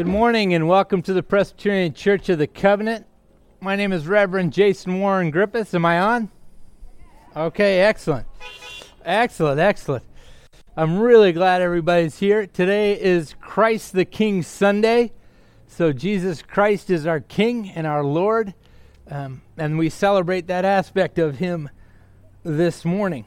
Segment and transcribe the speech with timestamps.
[0.00, 3.04] Good morning and welcome to the Presbyterian Church of the Covenant.
[3.60, 5.74] My name is Reverend Jason Warren Griffiths.
[5.74, 6.30] Am I on?
[7.36, 8.26] Okay, excellent.
[9.04, 10.02] Excellent, excellent.
[10.74, 12.46] I'm really glad everybody's here.
[12.46, 15.12] Today is Christ the King Sunday.
[15.66, 18.54] So, Jesus Christ is our King and our Lord.
[19.10, 21.68] Um, and we celebrate that aspect of Him
[22.42, 23.26] this morning.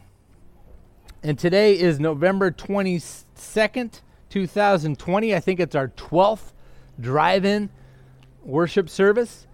[1.22, 4.02] And today is November 22nd,
[4.32, 5.36] 2020.
[5.36, 6.50] I think it's our 12th
[7.00, 7.70] drive in
[8.44, 9.48] worship service.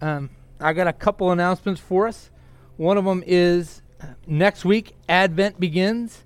[0.00, 0.30] Um,
[0.60, 2.30] I got a couple announcements for us.
[2.76, 6.24] One of them is uh, next week, Advent begins,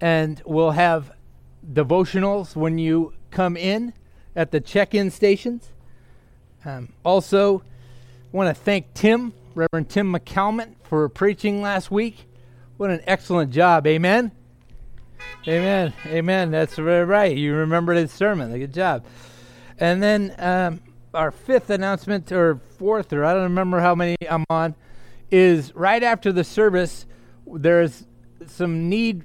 [0.00, 1.12] and we'll have
[1.72, 3.92] devotionals when you come in
[4.34, 5.72] at the check in stations.
[6.64, 7.62] Um, also,
[8.30, 12.26] want to thank Tim, Reverend Tim McCalmont, for preaching last week.
[12.76, 13.86] What an excellent job.
[13.86, 14.32] Amen.
[15.46, 15.92] Amen.
[16.06, 16.50] Amen.
[16.50, 17.36] That's right.
[17.36, 18.56] You remembered his sermon.
[18.56, 19.04] Good job.
[19.82, 20.80] And then um,
[21.12, 24.76] our fifth announcement, or fourth, or I don't remember how many I'm on,
[25.28, 27.04] is right after the service,
[27.52, 28.04] there's
[28.46, 29.24] some need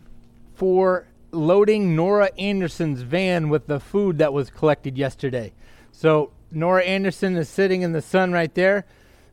[0.55, 5.53] for loading Nora Anderson's van with the food that was collected yesterday.
[5.91, 8.87] So Nora Anderson is sitting in the sun right there,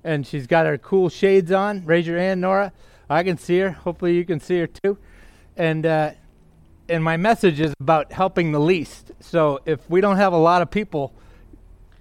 [0.05, 1.87] and she's got her cool shades on.
[1.87, 2.71] Raise your hand, Nora.
[3.09, 3.71] I can see her.
[3.71, 4.99] Hopefully, you can see her too.
[5.57, 6.11] And uh,
[6.89, 9.13] and my message is about helping the least.
[9.21, 11.13] So if we don't have a lot of people,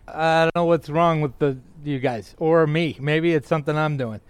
[0.08, 2.98] I don't know what's wrong with the you guys or me.
[3.00, 4.22] Maybe it's something I'm doing.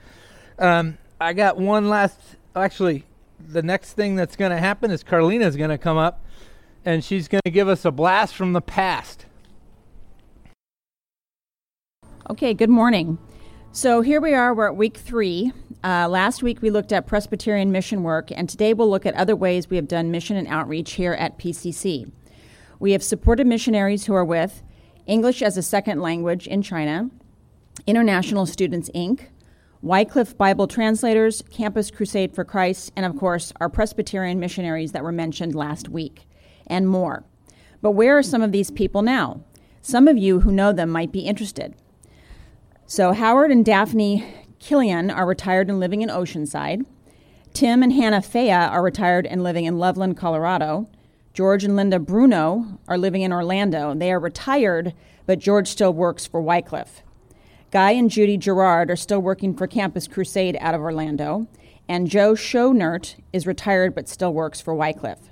[0.59, 2.19] Um, I got one last.
[2.56, 3.03] Actually,
[3.40, 6.24] the next thing that's going to happen is Carlina's going to come up,
[6.86, 9.25] and she's going to give us a blast from the past.
[12.30, 12.53] Okay.
[12.53, 13.18] Good morning.
[13.76, 15.52] So here we are, we're at week three.
[15.84, 19.36] Uh, last week we looked at Presbyterian mission work, and today we'll look at other
[19.36, 22.12] ways we have done mission and outreach here at PCC.
[22.80, 24.62] We have supported missionaries who are with
[25.08, 27.10] English as a Second Language in China,
[27.88, 29.30] International Students Inc.,
[29.82, 35.12] Wycliffe Bible Translators, Campus Crusade for Christ, and of course, our Presbyterian missionaries that were
[35.12, 36.28] mentioned last week,
[36.68, 37.24] and more.
[37.82, 39.44] But where are some of these people now?
[39.82, 41.74] Some of you who know them might be interested.
[42.86, 44.26] So Howard and Daphne
[44.60, 46.86] Killian are retired and living in Oceanside.
[47.54, 50.90] Tim and Hannah Faya are retired and living in Loveland, Colorado.
[51.34, 53.96] George and Linda Bruno are living in Orlando.
[53.96, 54.94] They are retired,
[55.26, 57.02] but George still works for Wycliffe.
[57.72, 61.48] Guy and Judy Gerard are still working for Campus Crusade out of Orlando.
[61.88, 65.30] And Joe Schoenert is retired but still works for Wycliffe.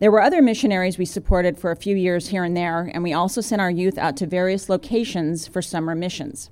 [0.00, 3.12] There were other missionaries we supported for a few years here and there, and we
[3.12, 6.50] also sent our youth out to various locations for summer missions.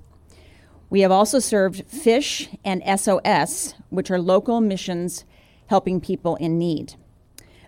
[0.91, 5.23] We have also served FISH and SOS, which are local missions
[5.67, 6.95] helping people in need.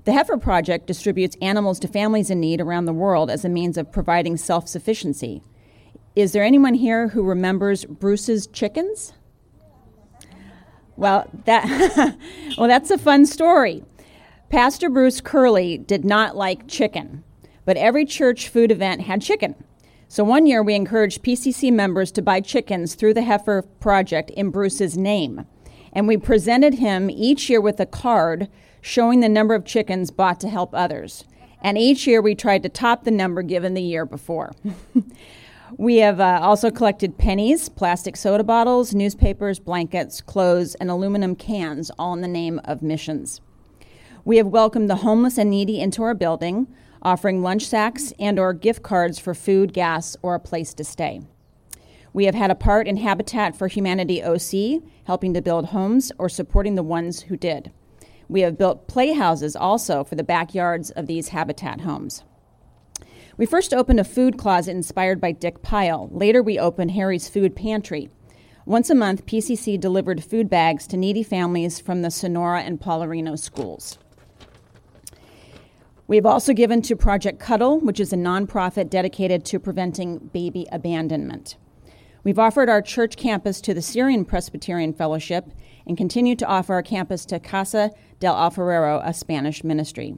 [0.03, 3.77] The Heifer Project distributes animals to families in need around the world as a means
[3.77, 5.41] of providing self sufficiency.
[6.17, 9.13] Is there anyone here who remembers Bruce's chickens?
[10.97, 12.17] Well, that
[12.57, 13.85] well, that's a fun story.
[14.49, 17.23] Pastor Bruce Curley did not like chicken,
[17.63, 19.55] but every church food event had chicken.
[20.13, 24.51] So one year we encouraged PCC members to buy chickens through the Heifer Project in
[24.51, 25.47] Bruce's name.
[25.91, 28.47] And we presented him each year with a card
[28.79, 31.23] showing the number of chickens bought to help others.
[31.63, 34.53] And each year we tried to top the number given the year before.
[35.77, 41.89] we have uh, also collected pennies, plastic soda bottles, newspapers, blankets, clothes, and aluminum cans,
[41.97, 43.41] all in the name of missions.
[44.25, 46.67] We have welcomed the homeless and needy into our building,
[47.03, 51.21] offering lunch sacks and or gift cards for food, gas, or a place to stay.
[52.13, 56.29] We have had a part in Habitat for Humanity OC, helping to build homes or
[56.29, 57.71] supporting the ones who did.
[58.29, 62.23] We have built playhouses also for the backyards of these Habitat homes.
[63.35, 66.07] We first opened a food closet inspired by Dick Pyle.
[66.11, 68.09] Later, we opened Harry's Food Pantry.
[68.65, 73.37] Once a month, PCC delivered food bags to needy families from the Sonora and Paularino
[73.37, 73.97] schools.
[76.13, 80.67] We have also given to Project Cuddle, which is a nonprofit dedicated to preventing baby
[80.71, 81.55] abandonment.
[82.23, 85.47] We've offered our church campus to the Syrian Presbyterian Fellowship
[85.87, 87.89] and continue to offer our campus to Casa
[88.19, 90.15] del Alfarero, a Spanish ministry.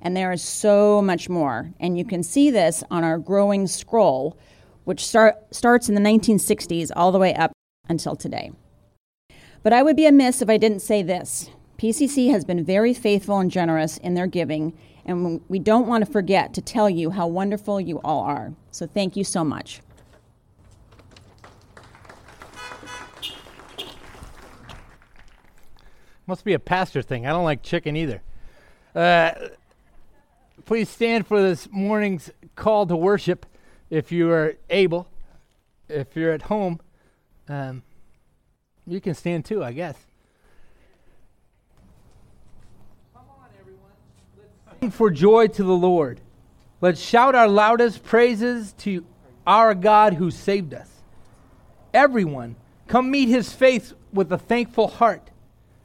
[0.00, 1.72] And there is so much more.
[1.80, 4.38] And you can see this on our growing scroll,
[4.84, 7.50] which start, starts in the 1960s all the way up
[7.88, 8.52] until today.
[9.64, 11.50] But I would be amiss if I didn't say this.
[11.78, 16.10] PCC has been very faithful and generous in their giving and we don't want to
[16.10, 18.52] forget to tell you how wonderful you all are.
[18.70, 19.80] So thank you so much.
[26.26, 27.26] Must be a pastor thing.
[27.26, 28.22] I don't like chicken either.
[28.94, 29.32] Uh,
[30.64, 33.46] please stand for this morning's call to worship.
[33.90, 35.08] if you are able,
[35.88, 36.80] if you're at home,
[37.48, 37.82] um,
[38.86, 39.96] you can stand too, I guess.
[43.12, 43.90] Come on, everyone.
[44.38, 46.20] Let's sing for joy to the Lord.
[46.80, 49.04] Let's shout our loudest praises to
[49.46, 50.88] our God who saved us.
[51.94, 52.56] Everyone,
[52.88, 55.30] come meet his face with a thankful heart.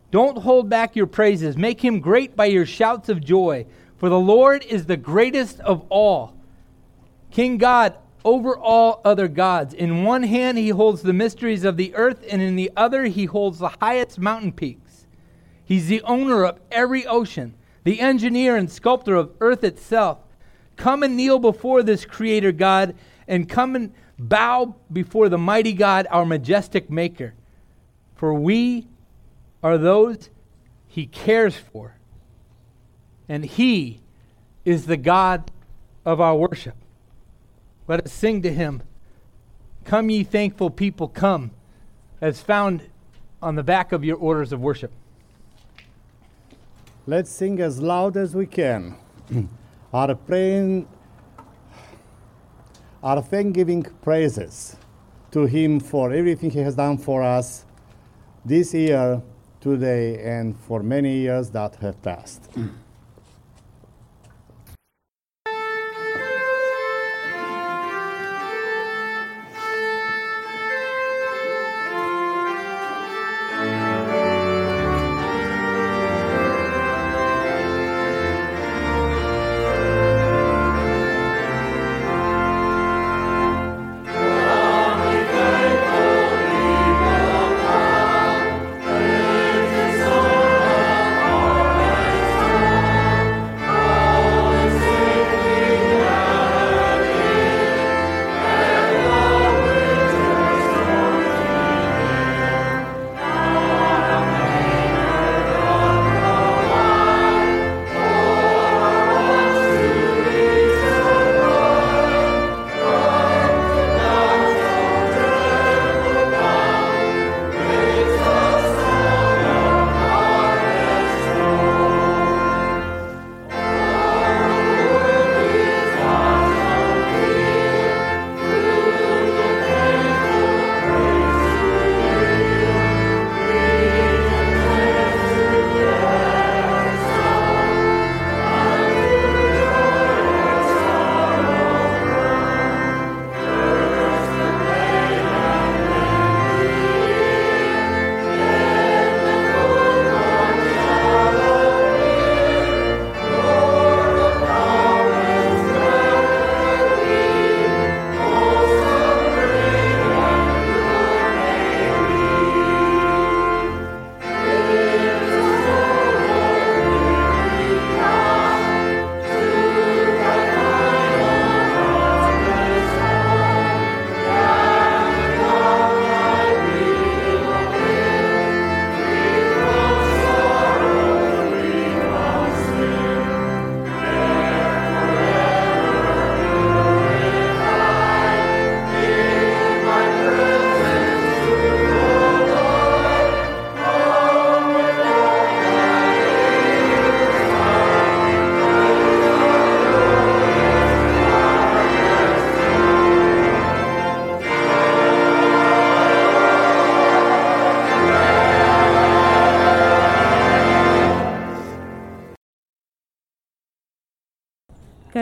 [0.10, 1.58] Don't hold back your praises.
[1.58, 3.66] Make him great by your shouts of joy,
[3.98, 6.34] for the Lord is the greatest of all.
[7.30, 9.74] King God over all other gods.
[9.74, 13.26] In one hand, he holds the mysteries of the earth, and in the other, he
[13.26, 15.08] holds the highest mountain peaks.
[15.64, 17.54] He's the owner of every ocean,
[17.88, 20.18] the engineer and sculptor of earth itself.
[20.75, 22.95] Come and kneel before this Creator God,
[23.30, 27.34] and come and bow before the mighty God, our majestic Maker.
[28.13, 28.88] For we
[29.63, 30.30] are those
[30.86, 31.95] he cares for,
[33.30, 34.01] and he
[34.66, 35.50] is the God
[36.04, 36.75] of our worship.
[37.88, 38.83] Let us sing to him.
[39.86, 41.51] Come, ye thankful people, come,
[42.19, 42.81] as found
[43.42, 44.92] on the back of your orders of worship.
[47.09, 48.98] Let's sing as loud as we can.
[49.94, 50.89] our praying,
[53.01, 54.75] our thanksgiving praises
[55.31, 57.63] to Him for everything He has done for us
[58.44, 59.21] this year,
[59.62, 62.50] today, and for many years that have passed.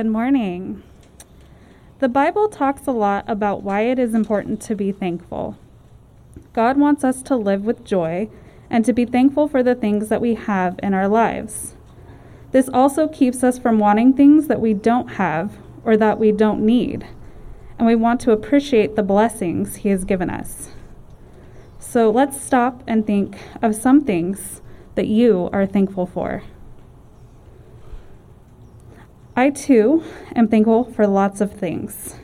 [0.06, 0.84] Good morning.
[1.98, 5.58] The Bible talks a lot about why it is important to be thankful.
[6.54, 8.30] God wants us to live with joy
[8.70, 11.74] and to be thankful for the things that we have in our lives.
[12.52, 16.64] This also keeps us from wanting things that we don't have or that we don't
[16.64, 17.08] need,
[17.80, 20.70] and we want to appreciate the blessings He has given us.
[21.80, 24.62] So let's stop and think of some things
[24.94, 26.44] that you are thankful for.
[29.38, 30.02] I too
[30.34, 32.16] am thankful for lots of things.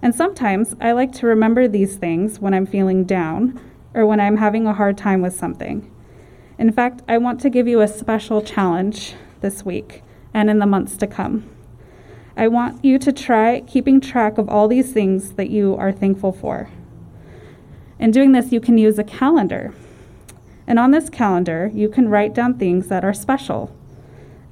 [0.00, 3.60] And sometimes I like to remember these things when I'm feeling down
[3.92, 5.90] or when I'm having a hard time with something.
[6.58, 10.02] In fact, I want to give you a special challenge this week
[10.32, 11.50] and in the months to come.
[12.34, 16.32] I want you to try keeping track of all these things that you are thankful
[16.32, 16.70] for.
[17.98, 19.74] In doing this, you can use a calendar.
[20.66, 23.70] And on this calendar, you can write down things that are special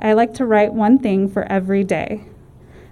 [0.03, 2.25] I like to write one thing for every day.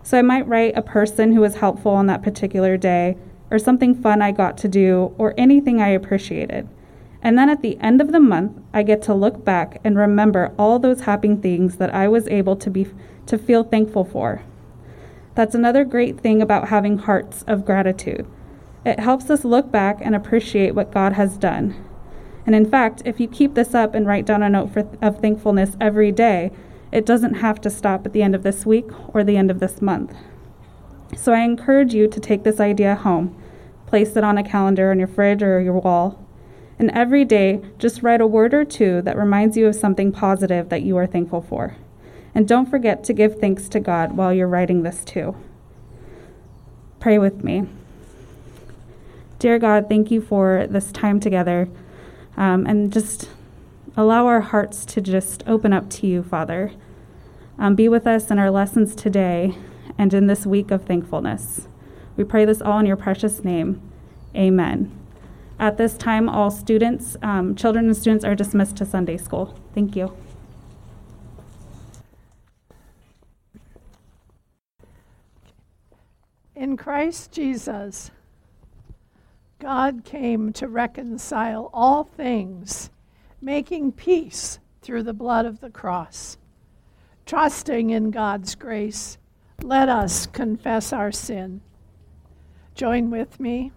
[0.02, 3.16] So I might write a person who was helpful on that particular day,
[3.50, 6.68] or something fun I got to do, or anything I appreciated.
[7.20, 10.54] And then at the end of the month, I get to look back and remember
[10.56, 12.86] all those happy things that I was able to be
[13.26, 14.42] to feel thankful for.
[15.34, 18.26] That's another great thing about having hearts of gratitude.
[18.86, 21.74] It helps us look back and appreciate what God has done.
[22.46, 25.18] And in fact, if you keep this up and write down a note for, of
[25.18, 26.50] thankfulness every day,
[26.92, 29.60] it doesn't have to stop at the end of this week or the end of
[29.60, 30.14] this month.
[31.16, 33.36] So I encourage you to take this idea home,
[33.86, 36.24] place it on a calendar on your fridge or your wall,
[36.78, 40.68] and every day just write a word or two that reminds you of something positive
[40.70, 41.76] that you are thankful for.
[42.34, 45.36] And don't forget to give thanks to God while you're writing this too.
[46.98, 47.66] Pray with me.
[49.38, 51.68] Dear God, thank you for this time together.
[52.36, 53.28] Um, and just
[53.96, 56.72] allow our hearts to just open up to you, Father.
[57.58, 59.56] Um, be with us in our lessons today
[59.98, 61.68] and in this week of thankfulness.
[62.16, 63.80] We pray this all in your precious name.
[64.34, 64.96] Amen.
[65.58, 69.58] At this time, all students, um, children and students, are dismissed to Sunday school.
[69.74, 70.16] Thank you.
[76.54, 78.10] In Christ Jesus,
[79.58, 82.90] God came to reconcile all things,
[83.40, 86.36] making peace through the blood of the cross.
[87.26, 89.18] Trusting in God's grace,
[89.62, 91.60] let us confess our sin.
[92.74, 93.72] Join with me.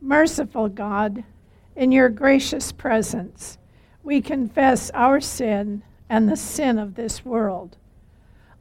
[0.00, 1.24] Merciful God,
[1.76, 3.58] in your gracious presence,
[4.02, 7.76] we confess our sin and the sin of this world.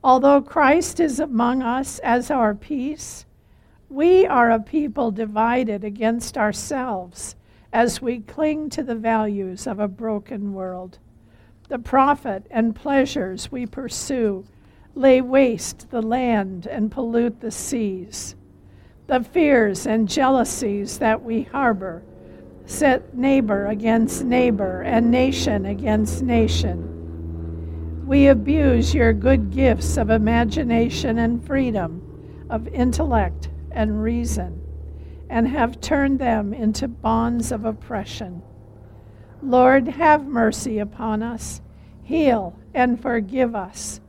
[0.03, 3.25] Although Christ is among us as our peace,
[3.89, 7.35] we are a people divided against ourselves
[7.71, 10.99] as we cling to the values of a broken world.
[11.67, 14.45] The profit and pleasures we pursue
[14.95, 18.35] lay waste the land and pollute the seas.
[19.07, 22.03] The fears and jealousies that we harbor
[22.65, 26.99] set neighbor against neighbor and nation against nation
[28.09, 32.01] we abuse your good gifts of imagination and freedom,
[32.49, 34.58] of intellect and reason,
[35.29, 38.41] and have turned them into bonds of oppression.
[39.41, 41.61] Lord, have mercy upon us,
[42.03, 44.01] heal and forgive us.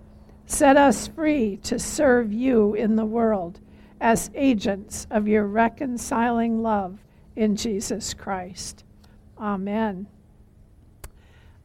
[0.47, 3.61] Set us free to serve you in the world
[4.01, 6.99] as agents of your reconciling love
[7.37, 8.85] in Jesus Christ.
[9.39, 10.07] Amen.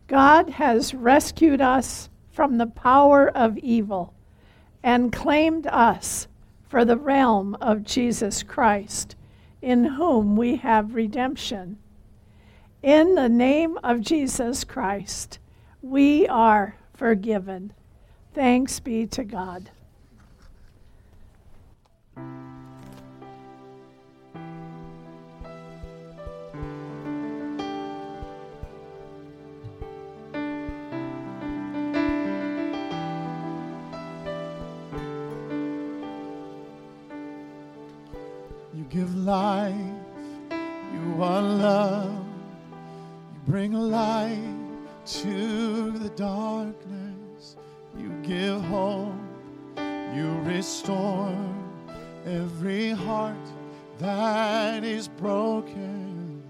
[0.08, 4.14] God has rescued us from the power of evil
[4.84, 6.28] and claimed us
[6.68, 9.16] for the realm of Jesus Christ,
[9.66, 11.76] in whom we have redemption.
[12.84, 15.40] In the name of Jesus Christ,
[15.82, 17.74] we are forgiven.
[18.36, 19.72] Thanks be to God.
[38.96, 39.75] Give life,
[40.94, 42.25] you are love,
[43.34, 44.56] you bring light
[45.06, 47.58] to the darkness,
[48.00, 49.12] you give hope,
[50.16, 51.36] you restore
[52.25, 53.48] every heart
[54.00, 56.42] that is broken.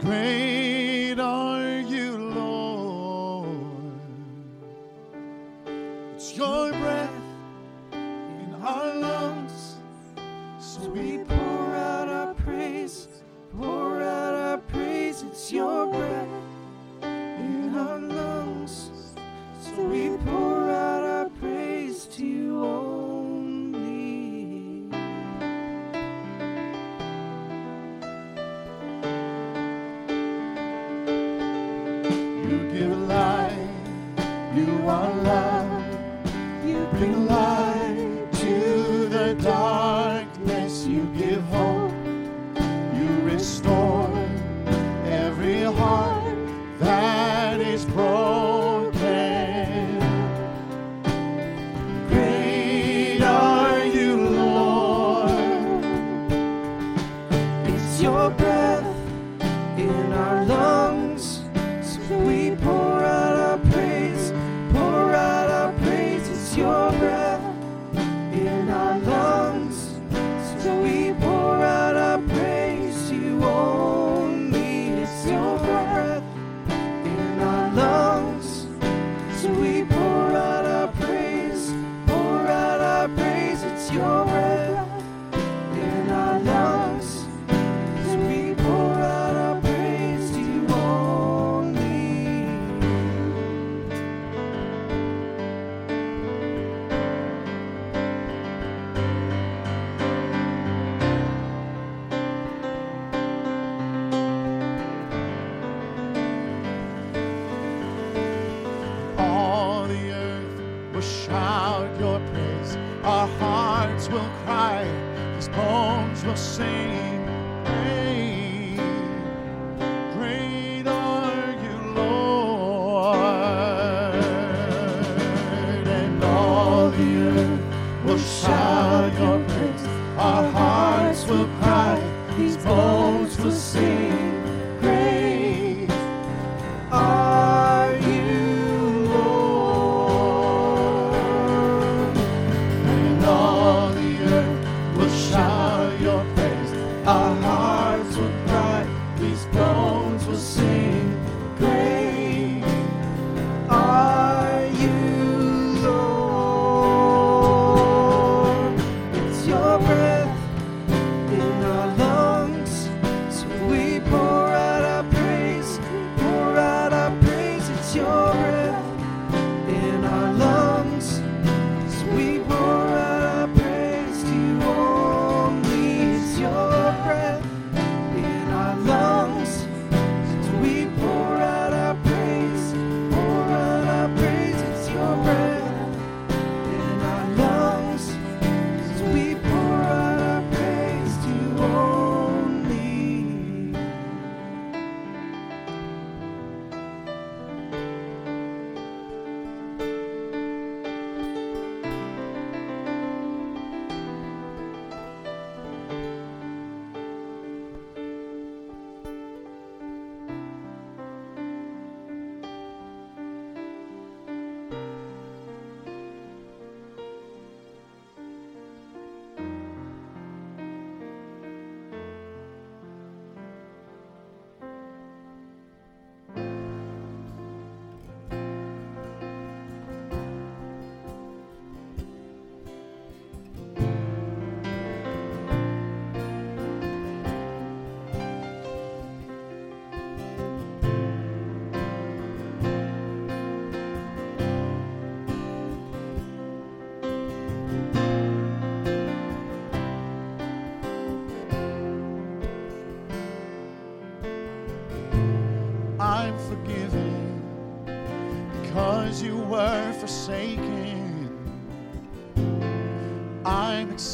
[0.00, 3.50] Great are you, Lord.
[6.14, 6.72] It's your
[8.66, 9.76] our lungs.
[10.58, 13.06] So we pour out our praise,
[13.56, 15.22] pour out our praise.
[15.22, 16.28] It's your breath
[17.02, 18.90] in our lungs.
[19.60, 23.76] So we pour out our praise to you only.
[32.48, 33.68] You give life,
[34.56, 35.70] you are love,
[36.66, 37.75] you bring life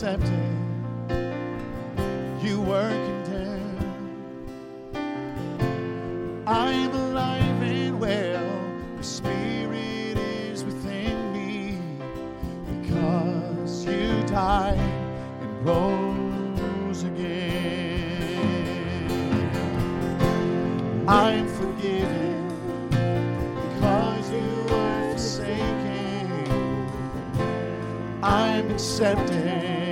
[0.03, 0.59] accepted.
[2.43, 3.79] You were condemned.
[6.45, 8.51] I'm alive and well.
[8.97, 11.79] The spirit is within me
[12.81, 14.77] because you died
[15.41, 18.41] and rose again.
[21.07, 26.91] I'm forgiven because you were forsaken.
[28.21, 29.92] I'm accepted.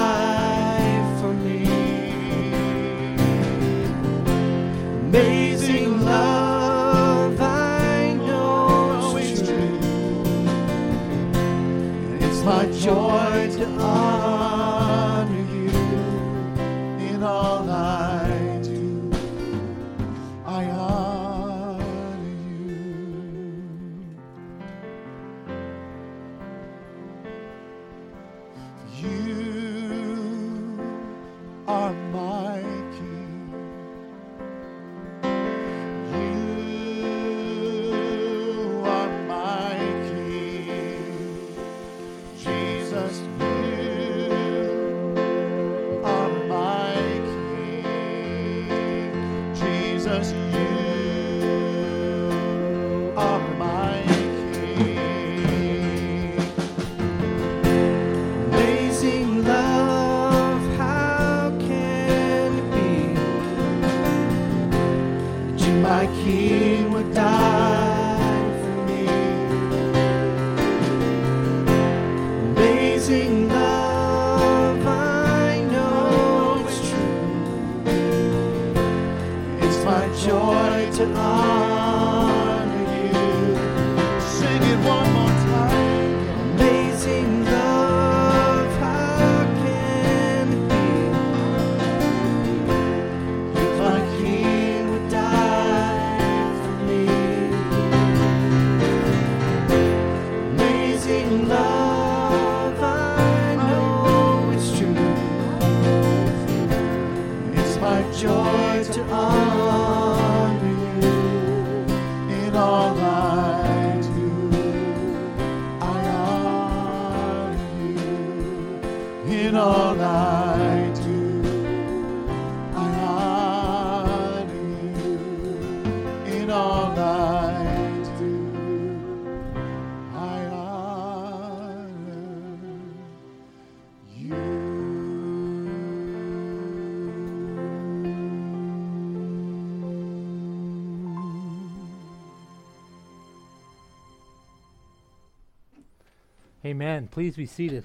[146.71, 147.09] Amen.
[147.11, 147.83] Please be seated.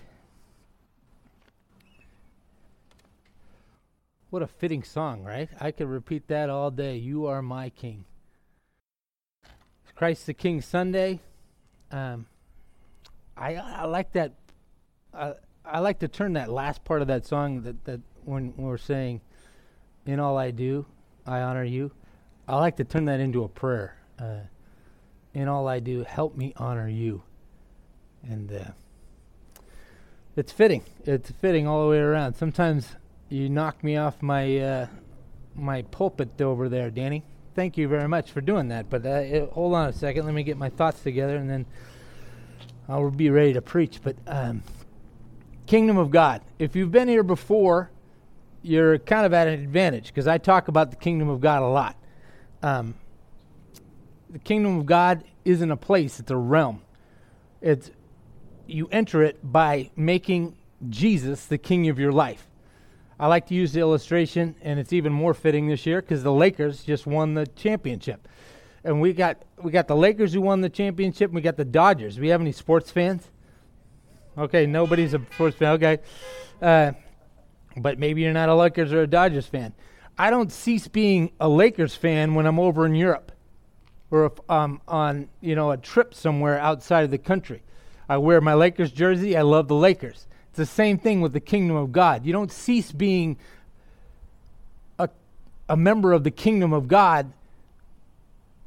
[4.31, 5.49] What a fitting song, right?
[5.59, 6.94] I could repeat that all day.
[6.94, 8.05] You are my King.
[9.96, 11.18] Christ the King Sunday.
[11.90, 12.27] Um,
[13.37, 14.35] I I like that.
[15.12, 15.33] I
[15.64, 19.20] I like to turn that last part of that song that that when we're saying,
[20.05, 20.87] "In all I do,
[21.27, 21.90] I honor you."
[22.46, 23.96] I like to turn that into a prayer.
[24.16, 24.42] Uh,
[25.35, 27.25] in all I do, help me honor you
[28.28, 28.70] and uh,
[30.36, 30.82] it's fitting.
[31.04, 32.34] It's fitting all the way around.
[32.34, 32.88] Sometimes
[33.28, 34.86] you knock me off my uh,
[35.54, 37.24] my pulpit over there, Danny.
[37.54, 38.90] Thank you very much for doing that.
[38.90, 40.26] But uh, it, hold on a second.
[40.26, 41.66] Let me get my thoughts together, and then
[42.88, 44.00] I'll be ready to preach.
[44.02, 44.62] But um,
[45.66, 46.42] kingdom of God.
[46.58, 47.90] If you've been here before,
[48.62, 51.66] you're kind of at an advantage because I talk about the kingdom of God a
[51.66, 51.96] lot.
[52.62, 52.94] Um,
[54.28, 56.82] the kingdom of God isn't a place; it's a realm.
[57.62, 57.90] It's
[58.66, 60.57] you enter it by making
[60.88, 62.46] Jesus the king of your life.
[63.18, 66.33] I like to use the illustration, and it's even more fitting this year because the
[66.33, 68.29] Lakers just won the championship,
[68.85, 71.64] and we got we got the Lakers who won the championship, and we got the
[71.64, 72.20] Dodgers.
[72.20, 73.31] We have any sports fans?
[74.37, 75.72] Okay, nobody's a sports fan.
[75.74, 75.98] Okay,
[76.61, 76.92] uh,
[77.79, 79.72] but maybe you're not a Lakers or a Dodgers fan.
[80.18, 83.33] I don't cease being a Lakers fan when I'm over in Europe
[84.11, 87.62] or if I'm on you know a trip somewhere outside of the country.
[88.08, 89.36] I wear my Lakers jersey.
[89.36, 90.26] I love the Lakers.
[90.50, 92.24] It's the same thing with the kingdom of God.
[92.24, 93.36] You don't cease being
[94.98, 95.08] a,
[95.68, 97.32] a member of the kingdom of God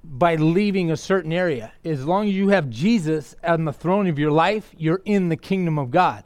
[0.04, 1.71] by leaving a certain area.
[1.84, 5.36] As long as you have Jesus on the throne of your life, you're in the
[5.36, 6.23] kingdom of God.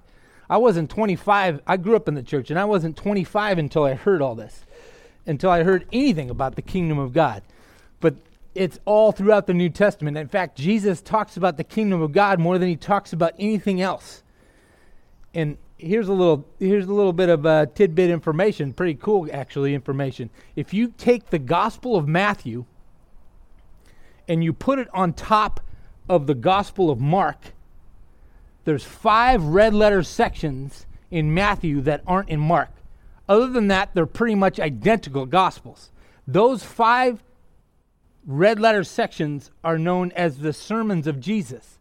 [0.50, 1.62] I wasn't 25.
[1.66, 4.66] I grew up in the church, and I wasn't 25 until I heard all this,
[5.26, 7.42] until I heard anything about the kingdom of God.
[8.56, 10.18] It's all throughout the New Testament.
[10.18, 13.82] In fact, Jesus talks about the kingdom of God more than he talks about anything
[13.82, 14.24] else.
[15.34, 19.74] And here's a little here's a little bit of uh, tidbit information, pretty cool actually
[19.74, 20.30] information.
[20.56, 22.66] If you take the Gospel of Matthew
[24.28, 25.60] and you put it on top
[26.08, 27.54] of the Gospel of Mark,
[28.66, 32.70] there's five red letter sections in Matthew that aren't in Mark.
[33.28, 35.92] Other than that, they're pretty much identical gospels.
[36.28, 37.24] Those five
[38.26, 41.80] red letter sections are known as the sermons of Jesus,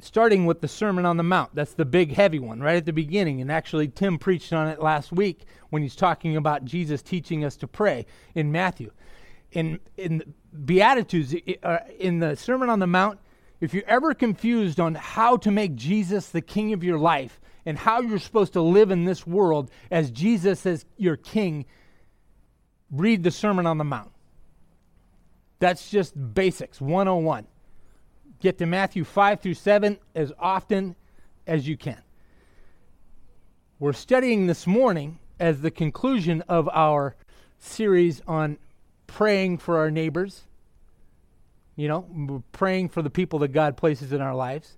[0.00, 1.54] starting with the Sermon on the Mount.
[1.54, 3.40] That's the big, heavy one right at the beginning.
[3.40, 7.56] And actually, Tim preached on it last week when he's talking about Jesus teaching us
[7.56, 8.90] to pray in Matthew.
[9.52, 13.18] In, in Beatitudes, uh, in the Sermon on the Mount,
[13.60, 17.76] if you're ever confused on how to make Jesus the king of your life and
[17.76, 21.66] how you're supposed to live in this world as Jesus as your king,
[22.90, 24.12] read the Sermon on the Mount.
[25.58, 27.46] That's just basics, 101.
[28.40, 30.94] Get to Matthew 5 through 7 as often
[31.46, 32.00] as you can.
[33.80, 37.16] We're studying this morning as the conclusion of our
[37.58, 38.58] series on
[39.06, 40.42] praying for our neighbors.
[41.76, 44.76] You know, praying for the people that God places in our lives.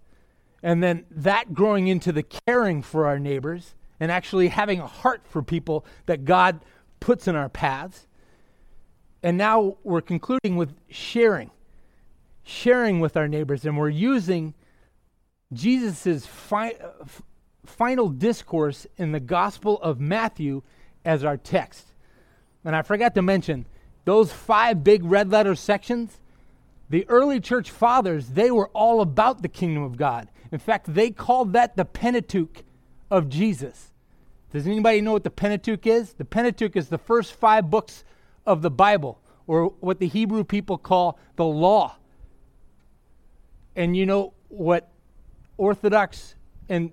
[0.63, 5.23] And then that growing into the caring for our neighbors and actually having a heart
[5.25, 6.61] for people that God
[7.01, 8.07] puts in our paths.
[9.23, 11.51] And now we're concluding with sharing,
[12.43, 13.65] sharing with our neighbors.
[13.65, 14.55] And we're using
[15.53, 16.77] Jesus' fi-
[17.67, 20.63] final discourse in the Gospel of Matthew
[21.05, 21.93] as our text.
[22.65, 23.67] And I forgot to mention,
[24.05, 26.19] those five big red letter sections,
[26.89, 30.29] the early church fathers, they were all about the kingdom of God.
[30.51, 32.65] In fact, they called that the Pentateuch
[33.11, 33.93] of Jesus.
[34.53, 36.15] Does anybody know what the Pentateuch is?
[36.15, 38.05] The Pentateuch is the first five books
[38.51, 41.97] of the Bible, or what the Hebrew people call the law.
[43.77, 44.91] And you know what
[45.57, 46.35] Orthodox
[46.69, 46.91] and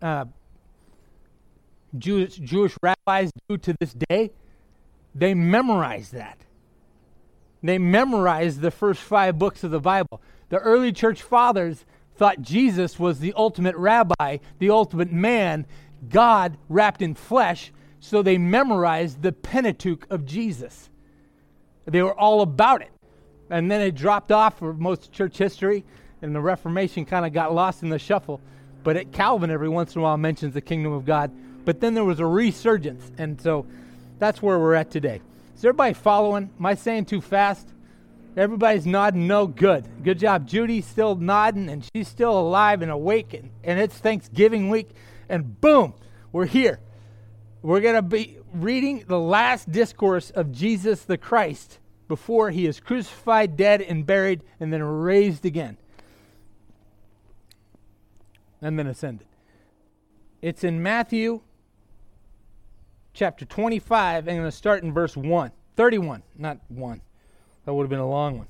[0.00, 0.26] uh,
[1.96, 4.30] Jewish, Jewish rabbis do to this day?
[5.14, 6.38] They memorize that.
[7.62, 10.20] They memorize the first five books of the Bible.
[10.48, 11.84] The early church fathers
[12.16, 15.66] thought Jesus was the ultimate rabbi, the ultimate man,
[16.08, 20.90] God wrapped in flesh, so they memorized the Pentateuch of Jesus.
[21.86, 22.90] They were all about it.
[23.48, 25.84] And then it dropped off for most church history,
[26.20, 28.40] and the Reformation kind of got lost in the shuffle.
[28.82, 31.30] But it, Calvin, every once in a while, mentions the kingdom of God.
[31.64, 33.66] But then there was a resurgence, and so
[34.18, 35.20] that's where we're at today.
[35.54, 36.50] Is everybody following?
[36.58, 37.68] Am I saying too fast?
[38.36, 39.86] Everybody's nodding no good.
[40.02, 40.48] Good job.
[40.48, 44.90] Judy's still nodding, and she's still alive and awake, and, and it's Thanksgiving week,
[45.28, 45.94] and boom,
[46.32, 46.80] we're here.
[47.62, 52.80] We're going to be reading the last discourse of Jesus the Christ before he is
[52.80, 55.78] crucified, dead, and buried, and then raised again.
[58.60, 59.26] And then ascended.
[60.40, 61.40] It's in Matthew
[63.14, 64.26] chapter 25.
[64.26, 65.52] I'm going to start in verse 1.
[65.76, 67.00] 31, not 1.
[67.64, 68.46] That would have been a long one.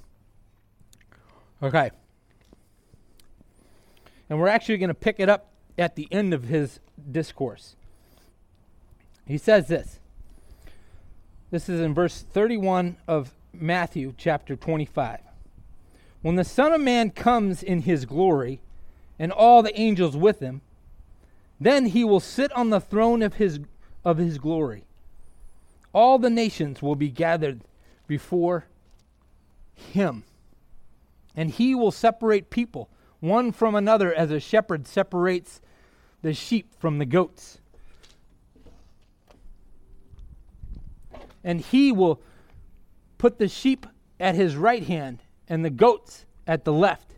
[1.63, 1.91] Okay.
[4.31, 7.77] And we're actually going to pick it up at the end of his discourse.
[9.33, 9.99] He says this.
[11.51, 15.21] This is in verse 31 of Matthew chapter 25.
[16.21, 18.61] When the Son of Man comes in his glory,
[19.19, 20.61] and all the angels with him,
[21.59, 23.61] then he will sit on the throne of his,
[24.05, 24.85] of his glory.
[25.95, 27.63] All the nations will be gathered
[28.07, 28.67] before
[29.75, 30.25] him,
[31.35, 32.91] and he will separate people
[33.21, 35.63] one from another as a shepherd separates
[36.21, 37.62] the sheep from the goats.
[41.45, 42.21] And he will
[43.19, 43.87] put the sheep
[44.19, 47.15] at his right hand and the goats at the left.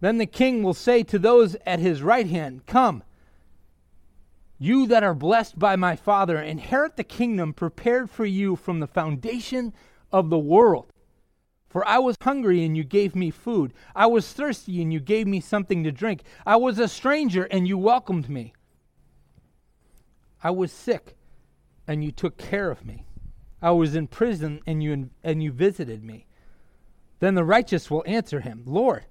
[0.00, 3.02] Then the king will say to those at his right hand, Come,
[4.58, 8.86] you that are blessed by my Father, inherit the kingdom prepared for you from the
[8.86, 9.72] foundation
[10.12, 10.92] of the world.
[11.68, 13.74] For I was hungry, and you gave me food.
[13.96, 16.22] I was thirsty, and you gave me something to drink.
[16.46, 18.52] I was a stranger, and you welcomed me.
[20.42, 21.16] I was sick,
[21.86, 23.06] and you took care of me.
[23.60, 26.26] I was in prison, and you, and you visited me.
[27.20, 29.06] Then the righteous will answer him, Lord,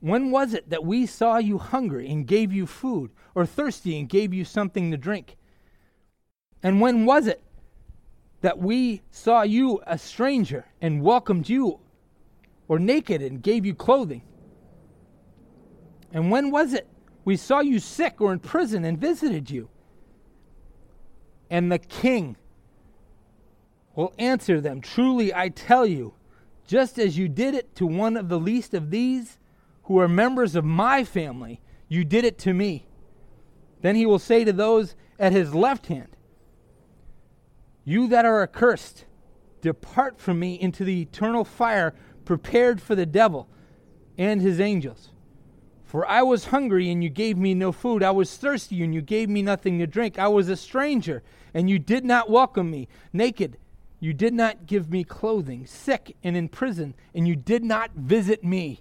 [0.00, 4.08] when was it that we saw you hungry and gave you food, or thirsty and
[4.08, 5.36] gave you something to drink?
[6.62, 7.42] And when was it
[8.40, 11.80] that we saw you a stranger and welcomed you,
[12.68, 14.22] or naked and gave you clothing?
[16.12, 16.86] And when was it
[17.24, 19.68] we saw you sick or in prison and visited you?
[21.54, 22.36] And the king
[23.94, 26.14] will answer them Truly I tell you,
[26.66, 29.38] just as you did it to one of the least of these
[29.84, 32.88] who are members of my family, you did it to me.
[33.82, 36.16] Then he will say to those at his left hand,
[37.84, 39.04] You that are accursed,
[39.60, 43.48] depart from me into the eternal fire prepared for the devil
[44.18, 45.12] and his angels.
[45.94, 48.02] For I was hungry, and you gave me no food.
[48.02, 50.18] I was thirsty, and you gave me nothing to drink.
[50.18, 51.22] I was a stranger,
[51.54, 52.88] and you did not welcome me.
[53.12, 53.58] Naked,
[54.00, 55.66] you did not give me clothing.
[55.68, 58.80] Sick and in prison, and you did not visit me.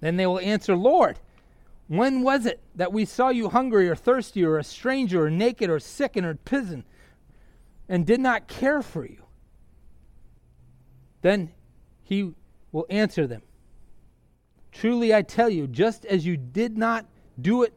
[0.00, 1.18] Then they will answer, Lord,
[1.88, 5.70] when was it that we saw you hungry or thirsty or a stranger or naked
[5.70, 6.84] or sick and in prison
[7.88, 9.22] and did not care for you?
[11.22, 11.52] Then
[12.02, 12.34] he
[12.70, 13.40] will answer them
[14.74, 17.06] Truly I tell you, just as you did not
[17.40, 17.72] do it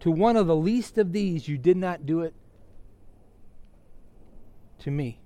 [0.00, 2.34] to one of the least of these, you did not do it
[4.80, 5.18] to me.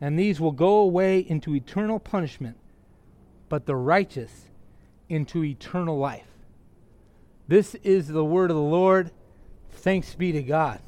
[0.00, 2.56] And these will go away into eternal punishment,
[3.48, 4.46] but the righteous
[5.08, 6.26] into eternal life.
[7.46, 9.10] This is the word of the Lord.
[9.70, 10.80] Thanks be to God.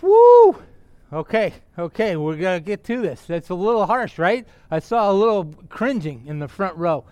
[0.00, 0.62] Woo!
[1.12, 3.24] Okay, okay, we're going to get to this.
[3.26, 4.46] That's a little harsh, right?
[4.70, 7.04] I saw a little cringing in the front row,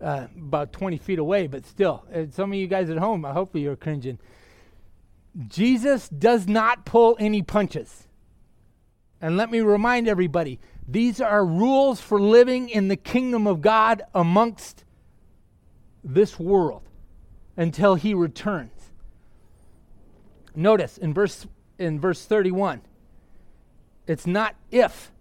[0.00, 2.04] uh, about 20 feet away, but still.
[2.32, 4.18] Some of you guys at home, I hope you're cringing.
[5.46, 8.08] Jesus does not pull any punches.
[9.20, 14.02] And let me remind everybody these are rules for living in the kingdom of God
[14.16, 14.84] amongst
[16.02, 16.82] this world
[17.56, 18.90] until he returns.
[20.56, 21.46] Notice in verse
[21.78, 22.80] in verse 31
[24.08, 25.12] it's not if,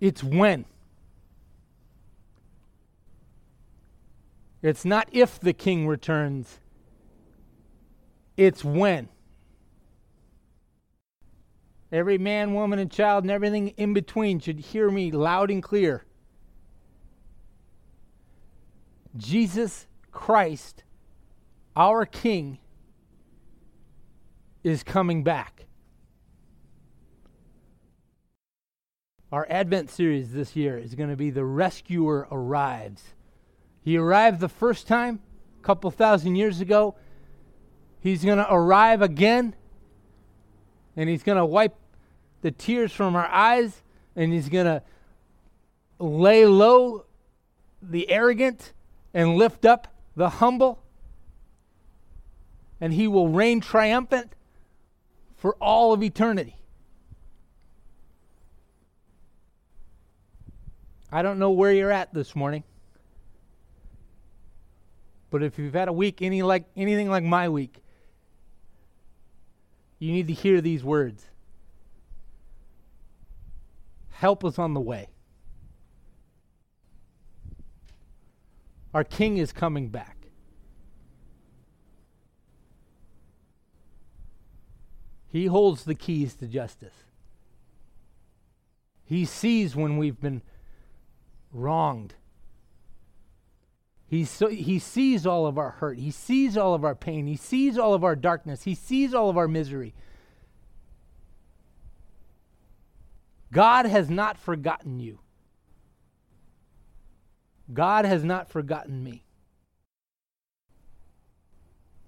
[0.00, 0.66] it's when.
[4.60, 6.60] It's not if the king returns,
[8.36, 9.08] it's when.
[11.90, 16.04] Every man, woman, and child, and everything in between should hear me loud and clear.
[19.16, 20.84] Jesus Christ,
[21.76, 22.58] our King,
[24.64, 25.66] is coming back.
[29.32, 33.14] Our Advent series this year is going to be The Rescuer Arrives.
[33.80, 35.20] He arrived the first time,
[35.58, 36.96] a couple thousand years ago.
[37.98, 39.54] He's going to arrive again,
[40.94, 41.74] and he's going to wipe
[42.42, 43.82] the tears from our eyes,
[44.14, 44.82] and he's going to
[45.98, 47.06] lay low
[47.80, 48.74] the arrogant
[49.14, 50.82] and lift up the humble.
[52.82, 54.34] And he will reign triumphant
[55.36, 56.58] for all of eternity.
[61.12, 62.64] I don't know where you're at this morning.
[65.30, 67.82] But if you've had a week any like anything like my week,
[69.98, 71.26] you need to hear these words.
[74.10, 75.08] Help is on the way.
[78.94, 80.16] Our king is coming back.
[85.28, 86.94] He holds the keys to justice.
[89.04, 90.42] He sees when we've been
[91.52, 92.14] wronged.
[94.06, 95.98] He, so, he sees all of our hurt.
[95.98, 97.26] He sees all of our pain.
[97.26, 98.64] He sees all of our darkness.
[98.64, 99.94] He sees all of our misery.
[103.50, 105.18] God has not forgotten you.
[107.72, 109.24] God has not forgotten me.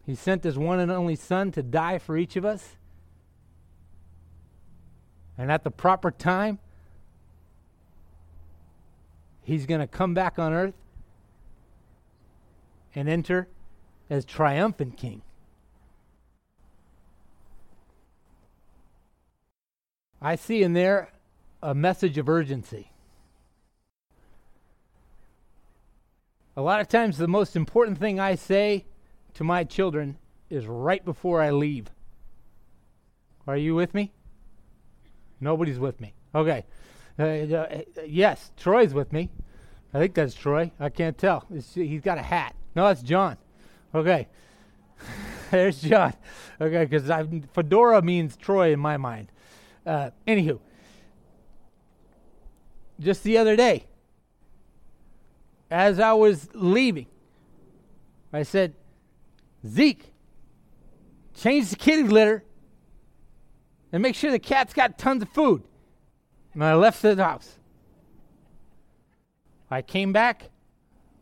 [0.04, 2.76] He sent his one and only Son to die for each of us.
[5.38, 6.58] And at the proper time,
[9.44, 10.74] he's going to come back on earth
[12.94, 13.48] and enter
[14.10, 15.22] as triumphant king.
[20.20, 21.12] I see in there
[21.62, 22.90] a message of urgency.
[26.56, 28.86] A lot of times, the most important thing I say
[29.34, 30.16] to my children
[30.48, 31.90] is right before I leave.
[33.46, 34.12] Are you with me?
[35.40, 36.14] Nobody's with me.
[36.34, 36.64] Okay.
[37.18, 39.30] Uh, uh, yes, Troy's with me.
[39.92, 40.72] I think that's Troy.
[40.80, 41.44] I can't tell.
[41.50, 42.54] It's, he's got a hat.
[42.74, 43.36] No, that's John.
[43.94, 44.26] Okay.
[45.50, 46.14] There's John.
[46.60, 47.10] Okay, because
[47.52, 49.30] fedora means Troy in my mind.
[49.86, 50.58] Uh, anywho,
[52.98, 53.84] just the other day,
[55.70, 57.06] as I was leaving,
[58.32, 58.74] I said,
[59.66, 60.12] Zeke,
[61.34, 62.44] change the kitty litter
[63.92, 65.62] and make sure the cat's got tons of food.
[66.54, 67.58] And I left the house.
[69.70, 70.50] I came back.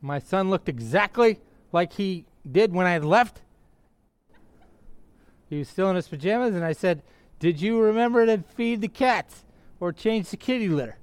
[0.01, 1.41] My son looked exactly
[1.73, 3.41] like he did when I had left.
[5.49, 7.03] He was still in his pajamas, and I said,
[7.39, 9.45] Did you remember to feed the cats
[9.81, 10.99] or change the kitty litter?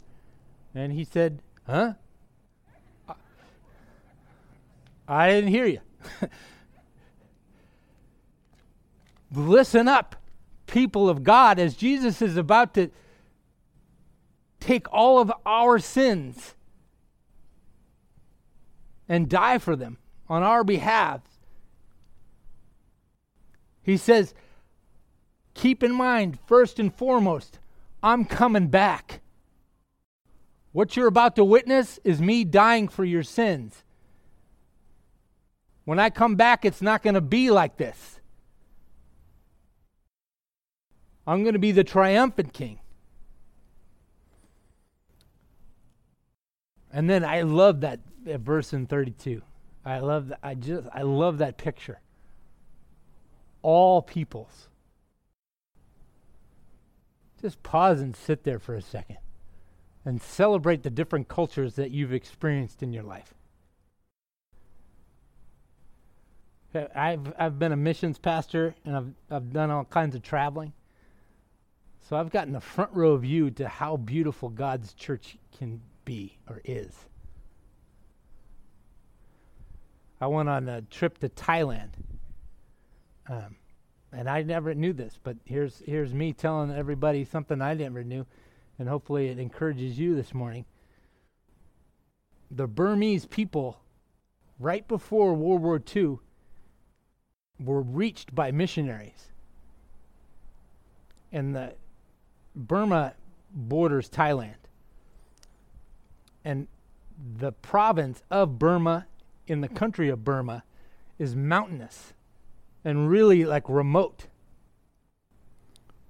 [0.76, 1.94] And he said, Huh?
[5.08, 5.80] I didn't hear you.
[9.34, 10.16] Listen up,
[10.68, 12.92] people of God, as Jesus is about to
[14.60, 16.56] take all of our sins
[19.08, 19.98] and die for them
[20.28, 21.22] on our behalf.
[23.82, 24.34] He says,
[25.54, 27.60] keep in mind, first and foremost,
[28.04, 29.22] I'm coming back.
[30.72, 33.84] What you're about to witness is me dying for your sins.
[35.86, 38.20] When I come back, it's not going to be like this.
[41.26, 42.80] I'm going to be the triumphant king.
[46.92, 49.42] And then I love that, verse in 32.
[49.86, 50.40] I love that.
[50.44, 52.00] I just I love that picture.
[53.62, 54.70] All peoples.
[57.42, 59.18] Just pause and sit there for a second
[60.06, 63.34] and celebrate the different cultures that you've experienced in your life.
[66.74, 70.74] Uh, I've I've been a missions pastor and I've I've done all kinds of traveling.
[72.02, 76.60] So I've gotten a front row view to how beautiful God's church can be or
[76.66, 76.92] is.
[80.20, 81.90] I went on a trip to Thailand.
[83.30, 83.58] Um,
[84.12, 88.26] and I never knew this, but here's here's me telling everybody something I never knew,
[88.80, 90.66] and hopefully it encourages you this morning.
[92.50, 93.80] The Burmese people,
[94.58, 96.18] right before World War II,
[97.60, 99.32] were reached by missionaries.
[101.32, 101.76] And the
[102.56, 103.14] Burma
[103.54, 104.56] borders Thailand.
[106.44, 106.68] And
[107.38, 109.08] the province of Burma
[109.48, 110.64] in the country of Burma
[111.18, 112.14] is mountainous
[112.84, 114.28] and really like remote.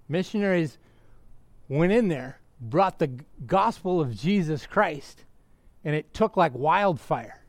[0.07, 0.77] Missionaries
[1.67, 5.25] went in there, brought the gospel of Jesus Christ,
[5.83, 7.41] and it took like wildfire.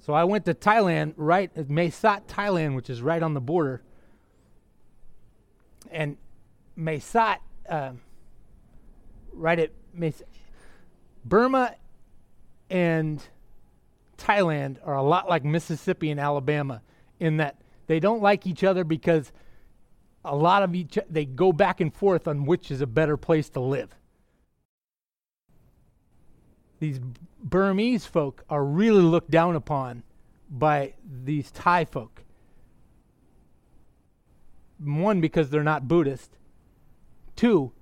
[0.00, 3.40] So I went to Thailand, right at Mae Sot, Thailand, which is right on the
[3.40, 3.82] border.
[5.90, 6.16] And
[6.76, 8.00] Mae Sot, um,
[9.32, 10.28] right at Mae Sot,
[11.24, 11.74] Burma
[12.70, 13.22] and
[14.16, 16.82] Thailand are a lot like Mississippi and Alabama
[17.20, 19.32] in that they don't like each other because
[20.24, 23.48] a lot of each they go back and forth on which is a better place
[23.50, 23.94] to live.
[26.80, 27.00] These
[27.42, 30.02] Burmese folk are really looked down upon
[30.50, 32.24] by these Thai folk.
[34.78, 36.36] One, because they're not Buddhist.
[37.34, 37.72] Two,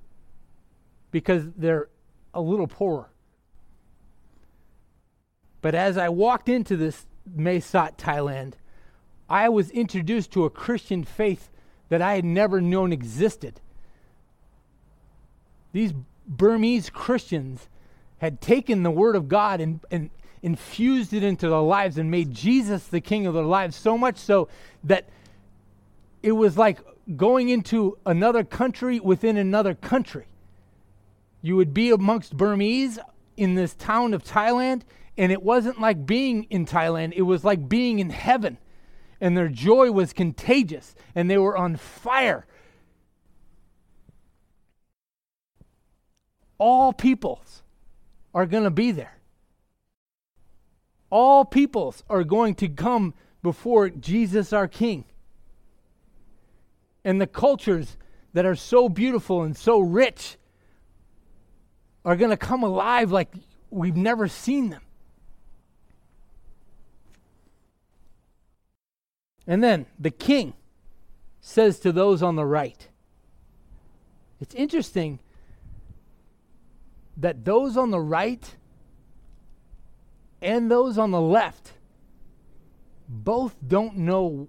[1.11, 1.89] because they're
[2.35, 3.09] a little poorer.
[5.63, 8.55] But as I walked into this Mae Sot, Thailand,
[9.29, 11.51] I was introduced to a Christian faith
[11.89, 13.61] that I had never known existed.
[15.73, 15.93] These
[16.27, 17.69] Burmese Christians
[18.19, 20.11] had taken the Word of God and, and
[20.43, 24.17] infused it into their lives and made Jesus the King of their lives, so much
[24.17, 24.49] so
[24.85, 25.09] that
[26.23, 26.79] it was like
[27.17, 30.27] going into another country within another country.
[31.43, 32.99] You would be amongst Burmese
[33.37, 34.83] in this town of Thailand,
[35.17, 38.59] and it wasn't like being in Thailand, it was like being in heaven.
[39.21, 42.47] And their joy was contagious, and they were on fire.
[46.59, 47.63] All peoples
[48.35, 49.19] are going to be there.
[51.11, 55.05] All peoples are going to come before Jesus our King.
[57.05, 57.97] And the cultures
[58.33, 60.37] that are so beautiful and so rich
[62.07, 63.35] are going to come alive like
[63.69, 64.81] we've never seen them.
[69.49, 70.55] And then the king
[71.41, 72.89] says to those on the right,
[74.41, 75.19] it's interesting
[77.17, 78.55] that those on the right
[80.41, 81.73] and those on the left
[83.09, 84.49] both don't know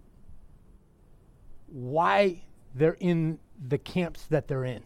[1.67, 2.43] why
[2.75, 4.83] they're in the camps that they're in.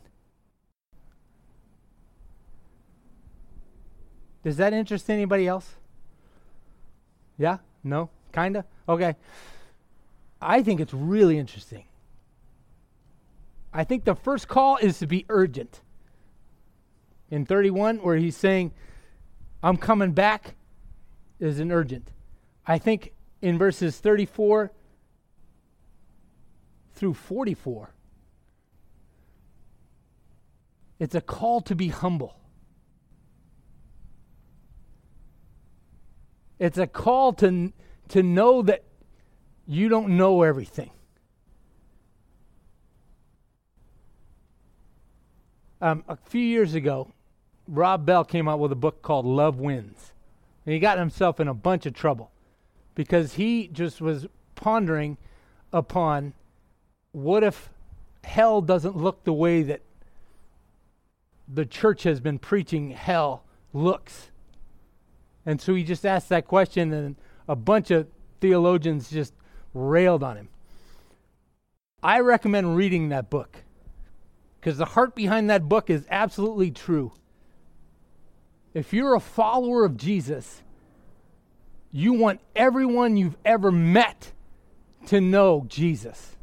[4.43, 5.75] Does that interest anybody else?
[7.37, 7.57] Yeah?
[7.83, 8.09] No?
[8.33, 8.65] Kinda?
[8.87, 9.15] Okay.
[10.41, 11.83] I think it's really interesting.
[13.73, 15.81] I think the first call is to be urgent.
[17.29, 18.73] In 31, where he's saying,
[19.63, 20.55] I'm coming back,
[21.39, 22.11] is an urgent.
[22.67, 24.71] I think in verses 34
[26.93, 27.93] through 44,
[30.99, 32.35] it's a call to be humble.
[36.61, 37.73] It's a call to,
[38.09, 38.83] to know that
[39.65, 40.91] you don't know everything.
[45.81, 47.11] Um, a few years ago,
[47.67, 50.13] Rob Bell came out with a book called Love Wins.
[50.67, 52.29] And he got himself in a bunch of trouble
[52.93, 55.17] because he just was pondering
[55.73, 56.33] upon
[57.11, 57.71] what if
[58.23, 59.81] hell doesn't look the way that
[61.51, 64.30] the church has been preaching hell looks.
[65.45, 67.15] And so he just asked that question, and
[67.47, 68.07] a bunch of
[68.39, 69.33] theologians just
[69.73, 70.49] railed on him.
[72.03, 73.63] I recommend reading that book
[74.59, 77.13] because the heart behind that book is absolutely true.
[78.73, 80.61] If you're a follower of Jesus,
[81.91, 84.31] you want everyone you've ever met
[85.07, 86.35] to know Jesus.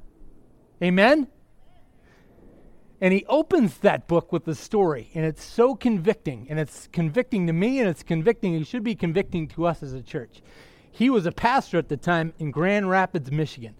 [0.82, 1.28] Amen?
[3.00, 6.46] And he opens that book with the story, and it's so convicting.
[6.50, 8.54] And it's convicting to me, and it's convicting.
[8.54, 10.42] It should be convicting to us as a church.
[10.90, 13.76] He was a pastor at the time in Grand Rapids, Michigan.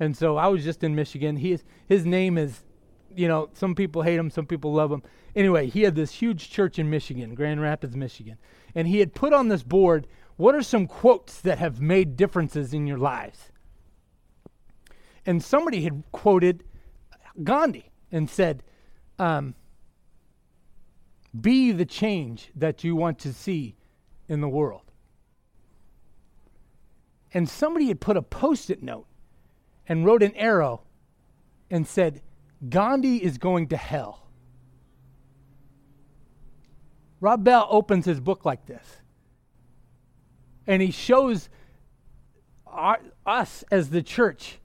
[0.00, 1.36] And so I was just in Michigan.
[1.36, 2.62] He is, his name is,
[3.14, 5.02] you know, some people hate him, some people love him.
[5.36, 8.38] Anyway, he had this huge church in Michigan, Grand Rapids, Michigan.
[8.74, 10.06] And he had put on this board
[10.36, 13.52] what are some quotes that have made differences in your lives?
[15.24, 16.64] And somebody had quoted
[17.42, 18.62] Gandhi and said,
[19.18, 19.56] um,
[21.38, 23.74] Be the change that you want to see
[24.28, 24.92] in the world.
[27.32, 29.08] And somebody had put a post it note
[29.88, 30.82] and wrote an arrow
[31.68, 32.22] and said,
[32.68, 34.28] Gandhi is going to hell.
[37.20, 39.00] Rob Bell opens his book like this.
[40.68, 41.48] And he shows
[42.64, 44.60] our, us as the church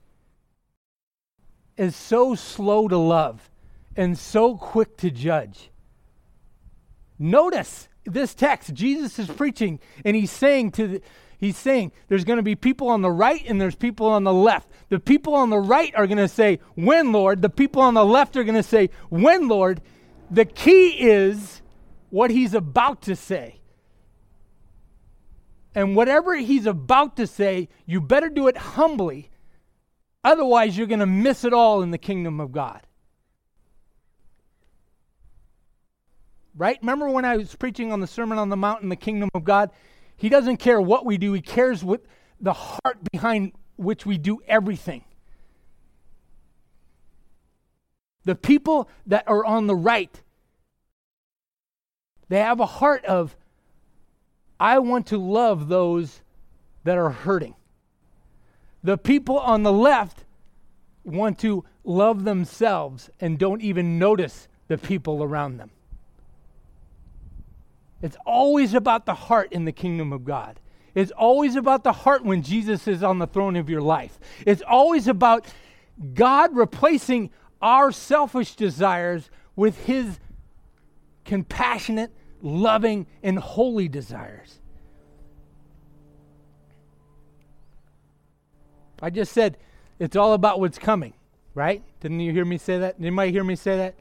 [1.80, 3.50] is so slow to love
[3.96, 5.70] and so quick to judge.
[7.18, 11.02] Notice this text, Jesus is preaching, and he's saying to the,
[11.38, 14.32] he's saying there's going to be people on the right and there's people on the
[14.32, 14.68] left.
[14.90, 17.40] The people on the right are going to say, When, Lord?
[17.40, 19.80] The people on the left are going to say, When, Lord?
[20.30, 21.62] The key is
[22.10, 23.60] what he's about to say.
[25.74, 29.29] And whatever he's about to say, you better do it humbly.
[30.22, 32.80] Otherwise, you're going to miss it all in the kingdom of God.
[36.54, 36.78] Right?
[36.82, 39.44] Remember when I was preaching on the Sermon on the Mount in the kingdom of
[39.44, 39.70] God?
[40.16, 42.02] He doesn't care what we do, He cares what
[42.40, 45.04] the heart behind which we do everything.
[48.24, 50.22] The people that are on the right,
[52.28, 53.34] they have a heart of
[54.58, 56.20] I want to love those
[56.84, 57.54] that are hurting.
[58.82, 60.24] The people on the left
[61.04, 65.70] want to love themselves and don't even notice the people around them.
[68.02, 70.58] It's always about the heart in the kingdom of God.
[70.94, 74.18] It's always about the heart when Jesus is on the throne of your life.
[74.46, 75.46] It's always about
[76.14, 80.18] God replacing our selfish desires with His
[81.24, 82.10] compassionate,
[82.40, 84.59] loving, and holy desires.
[89.00, 89.56] I just said
[89.98, 91.14] it's all about what's coming,
[91.54, 91.82] right?
[92.00, 92.96] Didn't you hear me say that?
[93.00, 93.94] Anybody hear me say that?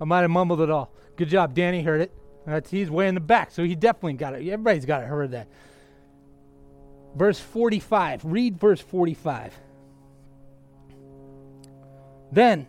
[0.00, 0.90] I might have mumbled it all.
[1.16, 1.54] Good job.
[1.54, 2.12] Danny heard it.
[2.46, 4.46] That's, he's way in the back, so he definitely got it.
[4.46, 5.48] Everybody's got it, heard that.
[7.14, 8.24] Verse 45.
[8.24, 9.54] Read verse 45.
[12.32, 12.66] Then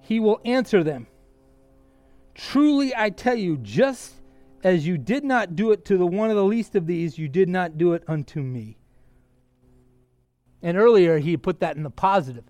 [0.00, 1.06] he will answer them
[2.34, 4.14] Truly I tell you, just
[4.64, 7.28] as you did not do it to the one of the least of these, you
[7.28, 8.78] did not do it unto me.
[10.62, 12.44] And earlier he put that in the positive.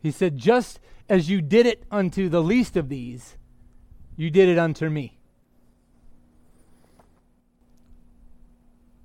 [0.00, 3.36] He said, Just as you did it unto the least of these,
[4.16, 5.18] you did it unto me.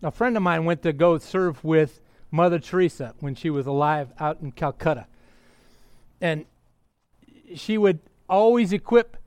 [0.04, 4.12] A friend of mine went to go serve with Mother Teresa when she was alive
[4.20, 5.08] out in Calcutta.
[6.22, 6.46] And
[7.56, 8.00] she would
[8.30, 9.18] always equip,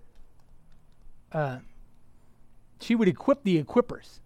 [1.32, 1.59] uh,
[2.80, 4.20] she would equip the equippers.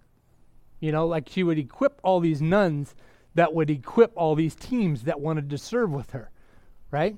[0.80, 2.94] You know, like she would equip all these nuns
[3.34, 6.30] that would equip all these teams that wanted to serve with her,
[6.90, 7.16] right?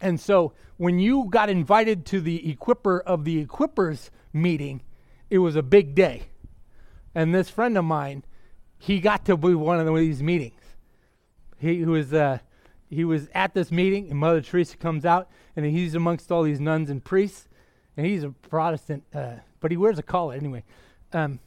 [0.00, 4.82] And so when you got invited to the equipper of the equippers meeting,
[5.28, 6.22] it was a big day.
[7.14, 8.24] And this friend of mine,
[8.78, 10.60] he got to be one of these meetings.
[11.58, 12.38] He was uh,
[12.88, 16.60] he was at this meeting, and Mother Teresa comes out, and he's amongst all these
[16.60, 17.46] nuns and priests,
[17.96, 20.64] and he's a Protestant, uh, but he wears a collar anyway.
[21.12, 21.40] Um,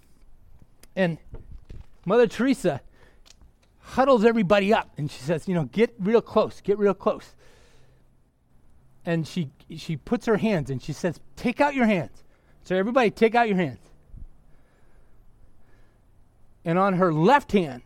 [0.95, 1.17] and
[2.05, 2.81] Mother Teresa
[3.83, 7.35] huddles everybody up, and she says, "You know, get real close, get real close."
[9.05, 12.23] and she she puts her hands and she says, "Take out your hands."
[12.63, 13.79] So everybody, take out your hands.
[16.63, 17.81] And on her left hand,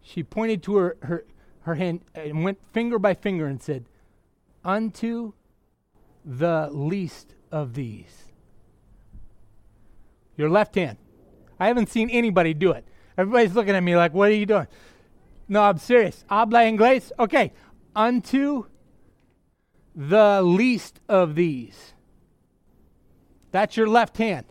[0.00, 1.24] she pointed to her her
[1.60, 3.84] her hand and went finger by finger and said,
[4.64, 5.32] "Unto
[6.24, 8.32] the least of these."
[10.36, 10.98] Your left hand.
[11.58, 12.86] I haven't seen anybody do it.
[13.18, 14.66] Everybody's looking at me like, "What are you doing?"
[15.48, 16.24] No, I'm serious.
[16.28, 17.12] Habla inglés.
[17.18, 17.52] Okay.
[17.94, 18.66] Unto
[19.94, 21.94] the least of these.
[23.52, 24.46] That's your left hand.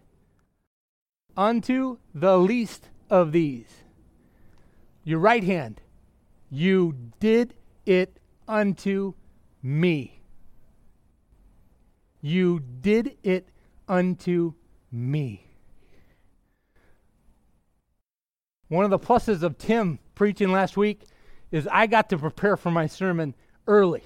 [1.37, 3.83] Unto the least of these.
[5.03, 5.81] Your right hand.
[6.49, 7.53] You did
[7.85, 9.13] it unto
[9.61, 10.21] me.
[12.21, 13.49] You did it
[13.87, 14.53] unto
[14.91, 15.44] me.
[18.67, 21.03] One of the pluses of Tim preaching last week
[21.51, 23.35] is I got to prepare for my sermon
[23.67, 24.03] early.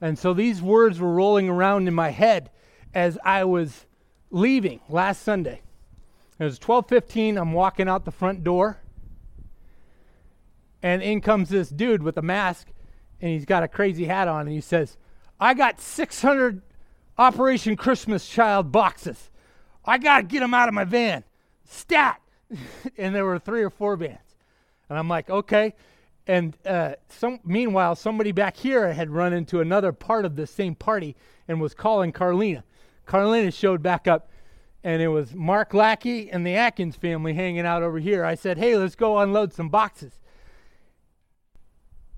[0.00, 2.50] And so these words were rolling around in my head
[2.94, 3.86] as I was
[4.30, 5.60] leaving last Sunday.
[6.38, 8.78] It was 12:15, I'm walking out the front door.
[10.82, 12.68] And in comes this dude with a mask
[13.20, 14.96] and he's got a crazy hat on and he says,
[15.38, 16.62] "I got 600
[17.18, 19.30] Operation Christmas Child boxes.
[19.84, 21.24] I got to get them out of my van.
[21.64, 22.21] Stat."
[22.98, 24.36] and there were three or four bands.
[24.88, 25.74] And I'm like, "Okay."
[26.26, 30.76] And uh, some, meanwhile, somebody back here had run into another part of the same
[30.76, 31.16] party
[31.48, 32.62] and was calling Carlina.
[33.06, 34.30] Carlina showed back up,
[34.84, 38.24] and it was Mark Lackey and the Atkins family hanging out over here.
[38.24, 40.20] I said, Hey, let's go unload some boxes.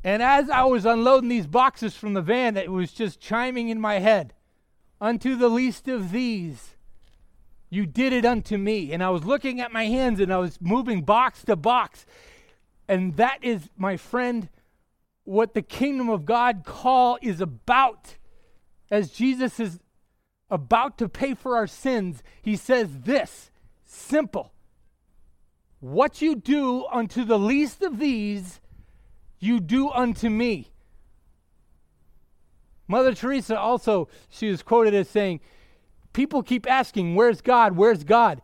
[0.02, 3.80] And as I was unloading these boxes from the van, it was just chiming in
[3.80, 4.34] my head
[5.00, 6.73] Unto the least of these,
[7.74, 8.92] you did it unto me.
[8.92, 12.06] And I was looking at my hands and I was moving box to box.
[12.88, 14.48] And that is, my friend,
[15.24, 18.16] what the kingdom of God call is about.
[18.90, 19.80] As Jesus is
[20.50, 23.50] about to pay for our sins, he says this
[23.84, 24.52] simple.
[25.80, 28.60] What you do unto the least of these,
[29.38, 30.70] you do unto me.
[32.86, 35.40] Mother Teresa also, she was quoted as saying,
[36.14, 37.76] People keep asking, Where's God?
[37.76, 38.40] Where's God?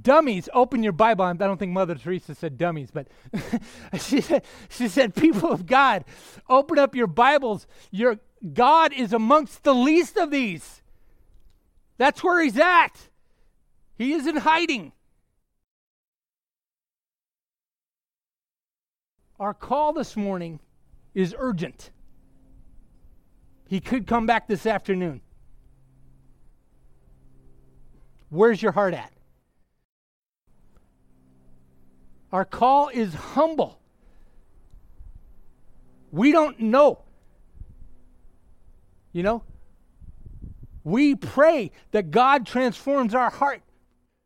[0.00, 1.26] Dummies, open your Bible.
[1.26, 3.08] I don't think Mother Teresa said dummies, but
[4.00, 6.06] she, said, she said, People of God,
[6.48, 7.66] open up your Bibles.
[7.90, 8.18] Your
[8.54, 10.80] God is amongst the least of these.
[11.98, 13.10] That's where He's at.
[13.98, 14.92] He isn't hiding.
[19.38, 20.60] Our call this morning
[21.14, 21.90] is urgent.
[23.68, 25.20] He could come back this afternoon.
[28.32, 29.12] Where's your heart at?
[32.32, 33.78] Our call is humble.
[36.10, 37.02] We don't know.
[39.12, 39.42] You know?
[40.82, 43.60] We pray that God transforms our heart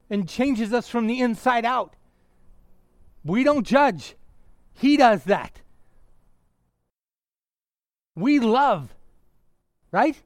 [0.09, 1.94] and changes us from the inside out.
[3.24, 4.14] We don't judge.
[4.74, 5.61] He does that.
[8.14, 8.94] We love,
[9.90, 10.16] right?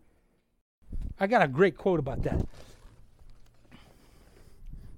[1.19, 2.45] I got a great quote about that.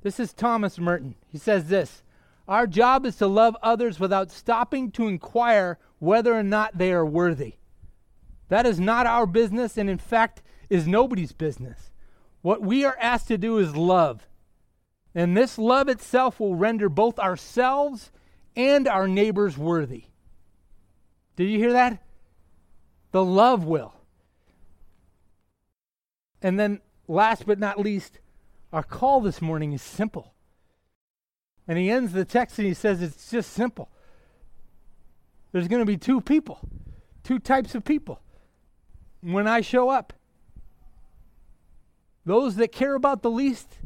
[0.03, 1.14] This is Thomas Merton.
[1.28, 2.03] He says this
[2.48, 7.07] Our job is to love others without stopping to inquire whether or not they are
[7.07, 7.55] worthy.
[8.48, 11.92] That is not our business, and in fact, is nobody's business.
[12.42, 14.26] What we are asked to do is love.
[15.14, 18.11] And this love itself will render both ourselves
[18.57, 20.05] and our neighbors worthy.
[21.36, 22.03] Did you hear that?
[23.12, 23.94] The love will.
[26.40, 28.18] And then, last but not least,
[28.73, 30.33] our call this morning is simple.
[31.68, 33.91] And he ends the text and he says it's just simple.
[35.53, 36.61] There's going to be two people,
[37.23, 38.20] two types of people
[39.20, 40.12] when I show up.
[42.25, 43.79] Those that care about the least,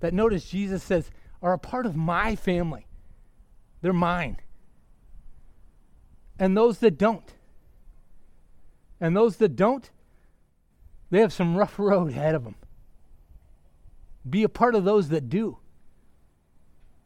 [0.00, 1.10] that notice Jesus says,
[1.42, 2.86] are a part of my family.
[3.80, 4.38] They're mine.
[6.38, 7.34] And those that don't.
[9.00, 9.88] And those that don't,
[11.10, 12.56] they have some rough road ahead of them.
[14.28, 15.58] Be a part of those that do.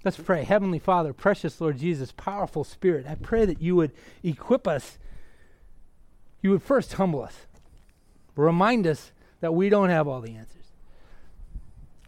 [0.04, 0.42] Let's pray.
[0.42, 3.92] Heavenly Father, precious Lord Jesus, powerful Spirit, I pray that you would
[4.22, 4.98] equip us.
[6.40, 7.46] You would first humble us,
[8.34, 10.64] remind us that we don't have all the answers.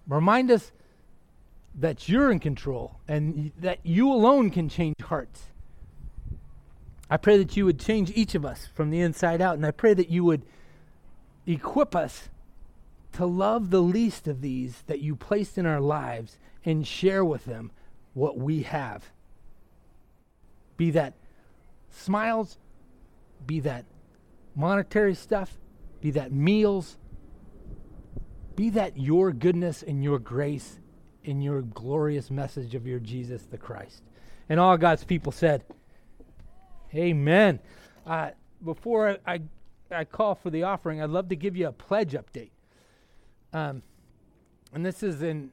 [0.08, 0.72] Remind us
[1.76, 5.44] that you're in control and that you alone can change hearts.
[7.08, 9.70] I pray that you would change each of us from the inside out, and I
[9.70, 10.42] pray that you would
[11.46, 12.28] equip us
[13.14, 17.44] to love the least of these that you placed in our lives and share with
[17.44, 17.70] them
[18.12, 19.10] what we have.
[20.76, 21.14] Be that
[21.90, 22.58] smiles,
[23.46, 23.84] be that
[24.56, 25.58] monetary stuff,
[26.00, 26.98] be that meals,
[28.56, 30.78] be that your goodness and your grace
[31.22, 34.02] in your glorious message of your Jesus the Christ.
[34.48, 35.64] And all God's people said,
[36.94, 37.60] Amen.
[38.06, 38.30] Uh,
[38.62, 39.40] before I,
[39.90, 42.50] I call for the offering, I'd love to give you a pledge update.
[43.54, 43.82] Um,
[44.74, 45.50] and this is in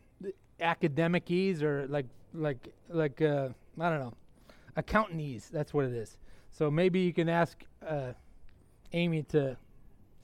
[0.60, 3.50] academic ease or like like like uh,
[3.80, 4.14] I don't know,
[4.76, 6.18] accountant ease, That's what it is.
[6.50, 8.12] So maybe you can ask uh,
[8.92, 9.56] Amy to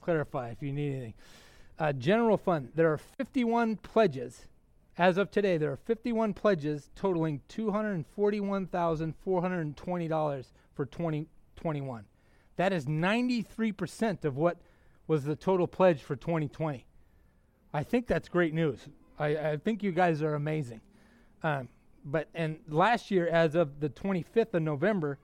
[0.00, 1.14] clarify if you need anything.
[1.78, 4.46] uh, general fund, there are 51 pledges.
[4.98, 12.04] As of today, there are 51 pledges totaling $241,420 for 2021.
[12.56, 14.56] That is 93% of what
[15.06, 16.84] was the total pledge for 2020.
[17.78, 18.88] I think that's great news.
[19.20, 20.80] I, I think you guys are amazing.
[21.44, 21.68] Um,
[22.04, 25.16] but and last year, as of the 25th of November,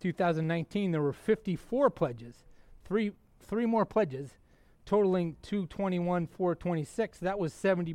[0.00, 2.42] 2019, there were 54 pledges,
[2.84, 4.30] three three more pledges,
[4.84, 7.18] totaling 221 426.
[7.20, 7.94] That was 70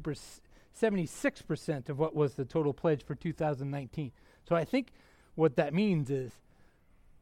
[0.71, 4.13] 76 percent of what was the total pledge for 2019.
[4.47, 4.93] So I think
[5.35, 6.39] what that means is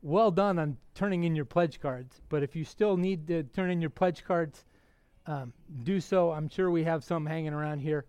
[0.04, 2.22] well done on turning in your pledge cards.
[2.30, 4.64] But if you still need to turn in your pledge cards,
[5.28, 5.54] um,
[5.84, 6.32] do so.
[6.32, 8.06] I'm sure we have some hanging around here,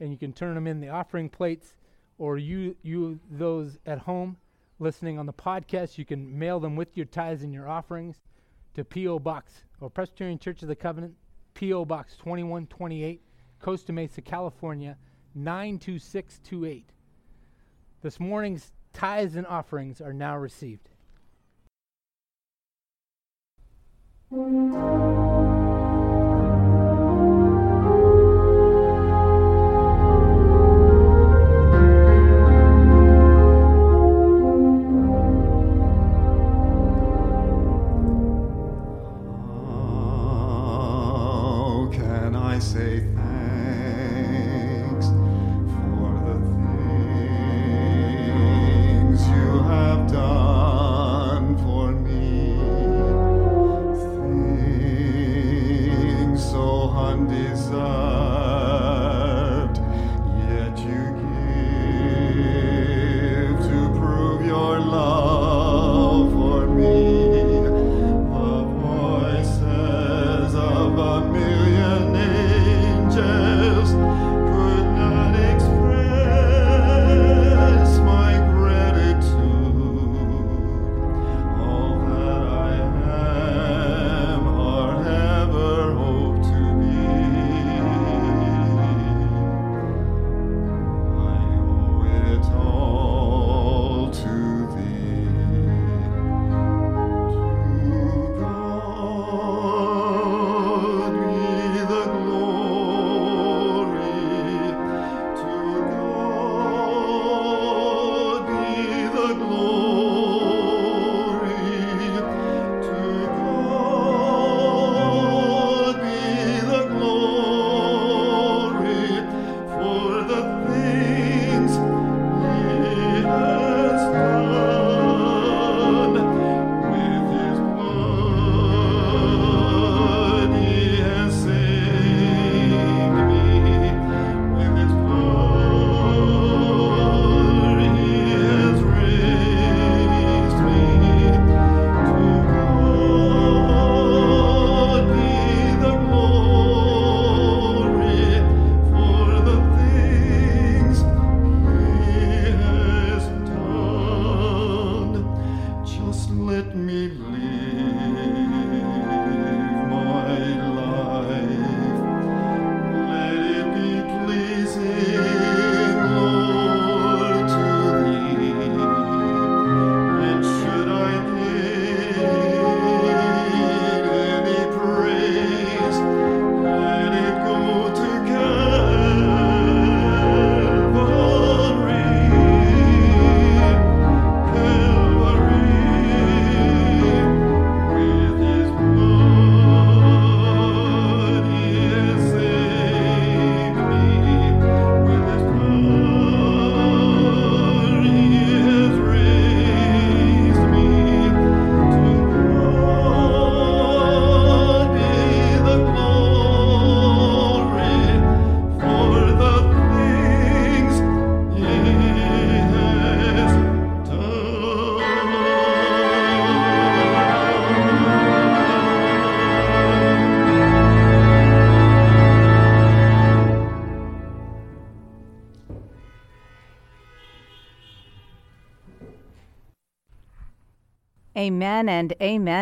[0.00, 1.74] and you can turn them in the offering plates,
[2.18, 4.36] or you you those at home
[4.82, 8.16] listening on the podcast, you can mail them with your tithes and your offerings
[8.74, 9.20] to P.O.
[9.20, 11.14] Box or Presbyterian Church of the Covenant,
[11.54, 11.84] P.O.
[11.84, 13.22] Box 2128,
[13.60, 14.96] Costa Mesa, California
[15.34, 16.90] 92628.
[18.02, 20.88] This morning's tithes and offerings are now received.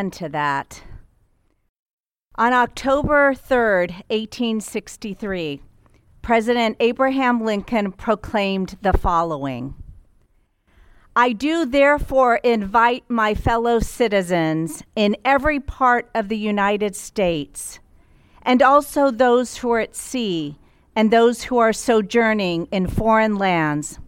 [0.09, 0.81] To that.
[2.35, 5.61] On October 3rd, 1863,
[6.21, 9.75] President Abraham Lincoln proclaimed the following
[11.15, 17.79] I do therefore invite my fellow citizens in every part of the United States
[18.43, 20.57] and also those who are at sea
[20.95, 23.99] and those who are sojourning in foreign lands.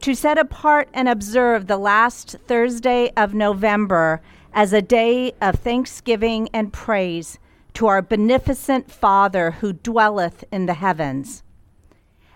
[0.00, 4.20] To set apart and observe the last Thursday of November
[4.52, 7.38] as a day of thanksgiving and praise
[7.74, 11.42] to our beneficent Father who dwelleth in the heavens.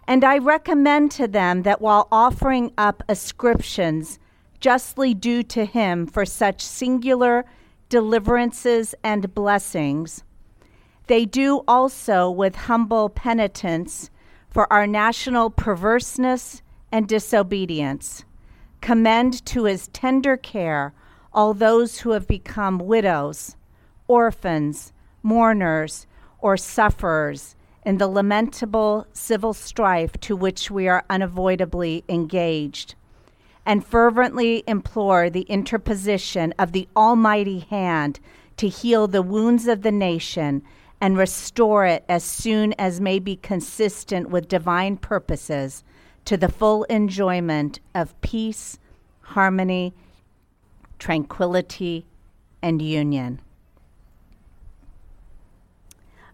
[0.06, 4.18] And I recommend to them that while offering up ascriptions
[4.60, 7.44] justly due to him for such singular
[7.88, 10.24] deliverances and blessings,
[11.06, 14.10] they do also with humble penitence
[14.48, 16.62] for our national perverseness
[16.92, 18.24] and disobedience.
[18.80, 20.94] Commend to his tender care
[21.34, 23.56] all those who have become widows,
[24.06, 26.06] orphans, mourners,
[26.38, 32.94] or sufferers in the lamentable civil strife to which we are unavoidably engaged,
[33.66, 38.20] and fervently implore the interposition of the Almighty hand
[38.56, 40.62] to heal the wounds of the nation
[41.00, 45.84] and restore it as soon as may be consistent with divine purposes
[46.24, 48.78] to the full enjoyment of peace,
[49.20, 49.92] harmony,
[51.04, 52.06] tranquility,
[52.62, 53.38] and union.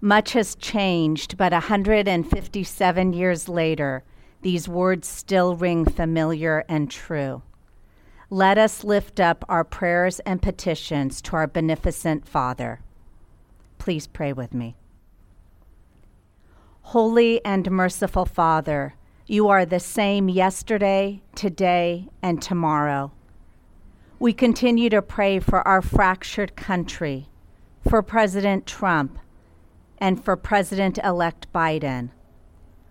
[0.00, 4.04] Much has changed, but 157 years later,
[4.42, 7.42] these words still ring familiar and true.
[8.30, 12.78] Let us lift up our prayers and petitions to our beneficent Father.
[13.78, 14.76] Please pray with me.
[16.82, 18.94] Holy and merciful Father,
[19.26, 23.10] you are the same yesterday, today, and tomorrow.
[24.22, 27.30] We continue to pray for our fractured country,
[27.88, 29.18] for President Trump,
[29.96, 32.10] and for President elect Biden.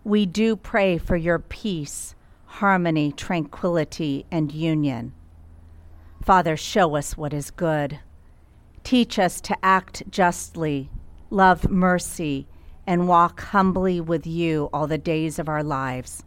[0.03, 2.15] We do pray for your peace,
[2.45, 5.13] harmony, tranquility, and union.
[6.25, 7.99] Father, show us what is good.
[8.83, 10.89] Teach us to act justly,
[11.29, 12.47] love mercy,
[12.87, 16.23] and walk humbly with you all the days of our lives.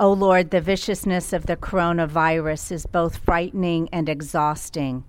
[0.00, 5.02] O oh Lord, the viciousness of the coronavirus is both frightening and exhausting.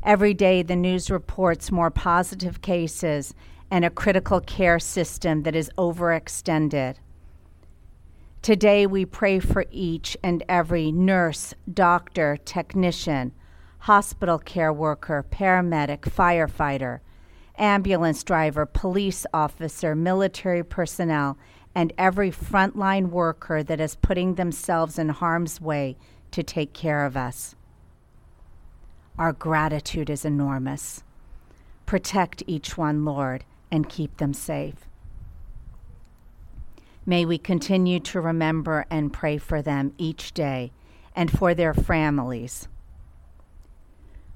[0.00, 3.34] Every day, the news reports more positive cases
[3.68, 6.98] and a critical care system that is overextended.
[8.42, 13.32] Today, we pray for each and every nurse, doctor, technician,
[13.80, 17.00] hospital care worker, paramedic, firefighter,
[17.58, 21.36] ambulance driver, police officer, military personnel,
[21.76, 25.94] and every frontline worker that is putting themselves in harm's way
[26.30, 27.54] to take care of us.
[29.18, 31.04] Our gratitude is enormous.
[31.84, 34.88] Protect each one, Lord, and keep them safe.
[37.04, 40.72] May we continue to remember and pray for them each day
[41.14, 42.68] and for their families.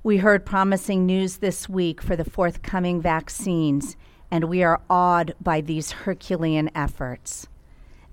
[0.02, 3.96] We heard promising news this week for the forthcoming vaccines,
[4.30, 7.48] and we are awed by these Herculean efforts.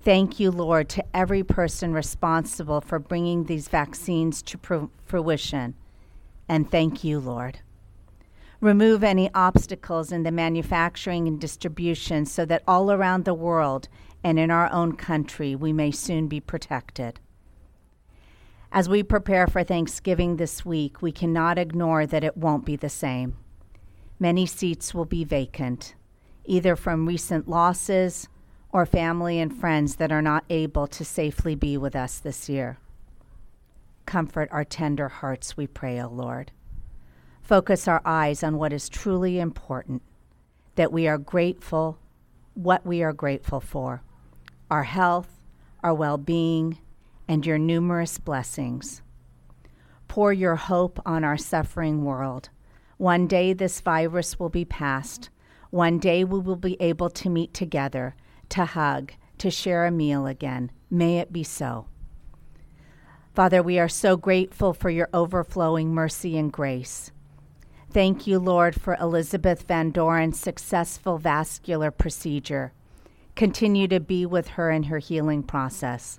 [0.00, 5.74] Thank you, Lord, to every person responsible for bringing these vaccines to fruition
[6.48, 7.60] and thank you, Lord.
[8.60, 13.88] Remove any obstacles in the manufacturing and distribution so that all around the world
[14.24, 17.20] and in our own country we may soon be protected.
[18.72, 22.88] As we prepare for Thanksgiving this week, we cannot ignore that it won't be the
[22.88, 23.36] same.
[24.18, 25.94] Many seats will be vacant,
[26.48, 28.28] either from recent losses
[28.72, 32.78] or family and friends that are not able to safely be with us this year.
[34.06, 36.50] Comfort our tender hearts, we pray, O Lord.
[37.42, 40.02] Focus our eyes on what is truly important,
[40.74, 41.98] that we are grateful,
[42.54, 44.02] what we are grateful for
[44.70, 45.30] our health,
[45.82, 46.78] our well being,
[47.26, 49.00] and your numerous blessings.
[50.08, 52.50] Pour your hope on our suffering world.
[52.98, 55.30] One day this virus will be past.
[55.70, 58.16] One day we will be able to meet together,
[58.50, 60.70] to hug, to share a meal again.
[60.90, 61.86] May it be so.
[63.34, 67.12] Father, we are so grateful for your overflowing mercy and grace.
[67.90, 72.72] Thank you, Lord, for Elizabeth Van Doren's successful vascular procedure.
[73.36, 76.18] Continue to be with her in her healing process.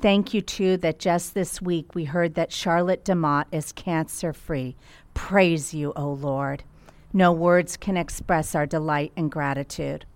[0.00, 4.74] Thank you, too, that just this week we heard that Charlotte DeMott is cancer free.
[5.14, 6.64] Praise you, O Lord.
[7.12, 10.06] No words can express our delight and gratitude.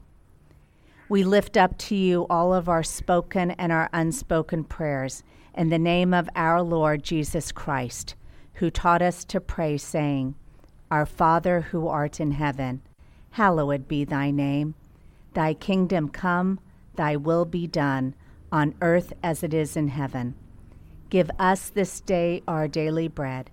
[1.09, 5.23] We lift up to you all of our spoken and our unspoken prayers
[5.55, 8.15] in the name of our Lord Jesus Christ,
[8.55, 10.35] who taught us to pray, saying,
[10.91, 12.83] Our Father who art in heaven,
[13.31, 14.75] hallowed be thy name.
[15.35, 16.61] Thy kingdom come,
[16.95, 18.15] thy will be done,
[18.51, 20.35] on earth as it is in heaven.
[21.11, 23.51] Give us this day our daily bread,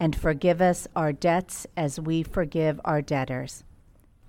[0.00, 3.64] and forgive us our debts as we forgive our debtors.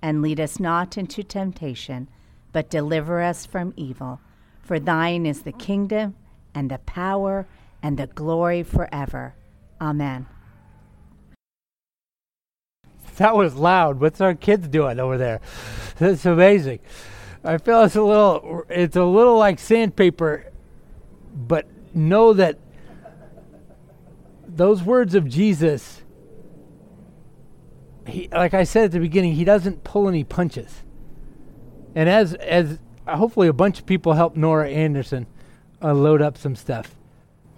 [0.02, 2.08] and lead us not into temptation,
[2.52, 4.20] but deliver us from evil.
[4.62, 6.14] For thine is the kingdom,
[6.54, 7.46] and the power,
[7.82, 9.34] and the glory forever.
[9.80, 10.26] Amen.
[13.16, 14.00] That was loud.
[14.00, 15.40] What's our kids doing over there?
[15.98, 16.80] That's amazing.
[17.44, 20.52] I feel it's a little it's a little like sandpaper,
[21.34, 22.58] but know that
[24.56, 26.02] those words of Jesus
[28.08, 30.82] he like I said at the beginning, he doesn't pull any punches.
[31.94, 35.26] And as as hopefully a bunch of people help Nora Anderson
[35.82, 36.94] uh, load up some stuff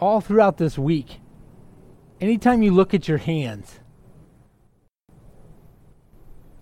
[0.01, 1.21] all throughout this week.
[2.21, 3.81] Anytime you look at your hands,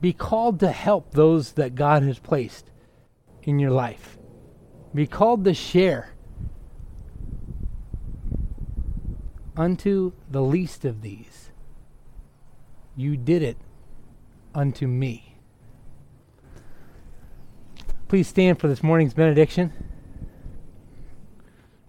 [0.00, 2.70] be called to help those that God has placed
[3.42, 4.18] in your life.
[4.94, 6.14] Be called to share
[9.56, 11.50] unto the least of these.
[12.96, 13.56] You did it
[14.54, 15.36] unto me.
[18.08, 19.72] Please stand for this morning's benediction.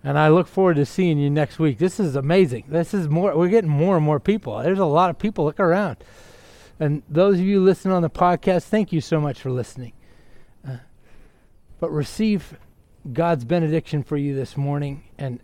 [0.03, 1.77] And I look forward to seeing you next week.
[1.77, 2.65] This is amazing.
[2.69, 4.57] This is more, we're getting more and more people.
[4.59, 5.45] There's a lot of people.
[5.45, 5.97] Look around.
[6.79, 9.93] And those of you listening on the podcast, thank you so much for listening.
[10.67, 10.77] Uh,
[11.79, 12.57] but receive
[13.11, 15.03] God's benediction for you this morning.
[15.17, 15.39] And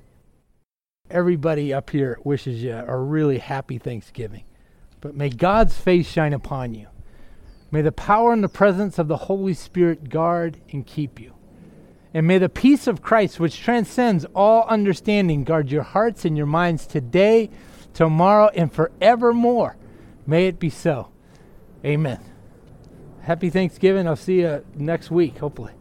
[1.14, 4.44] everybody up here wishes you a really happy Thanksgiving.
[5.00, 6.88] But may God's face shine upon you.
[7.72, 11.34] May the power and the presence of the Holy Spirit guard and keep you.
[12.14, 16.46] And may the peace of Christ, which transcends all understanding, guard your hearts and your
[16.46, 17.50] minds today,
[17.94, 19.78] tomorrow, and forevermore.
[20.28, 21.10] May it be so.
[21.84, 22.20] Amen.
[23.22, 24.08] Happy Thanksgiving.
[24.08, 25.74] I'll see you next week, hopefully.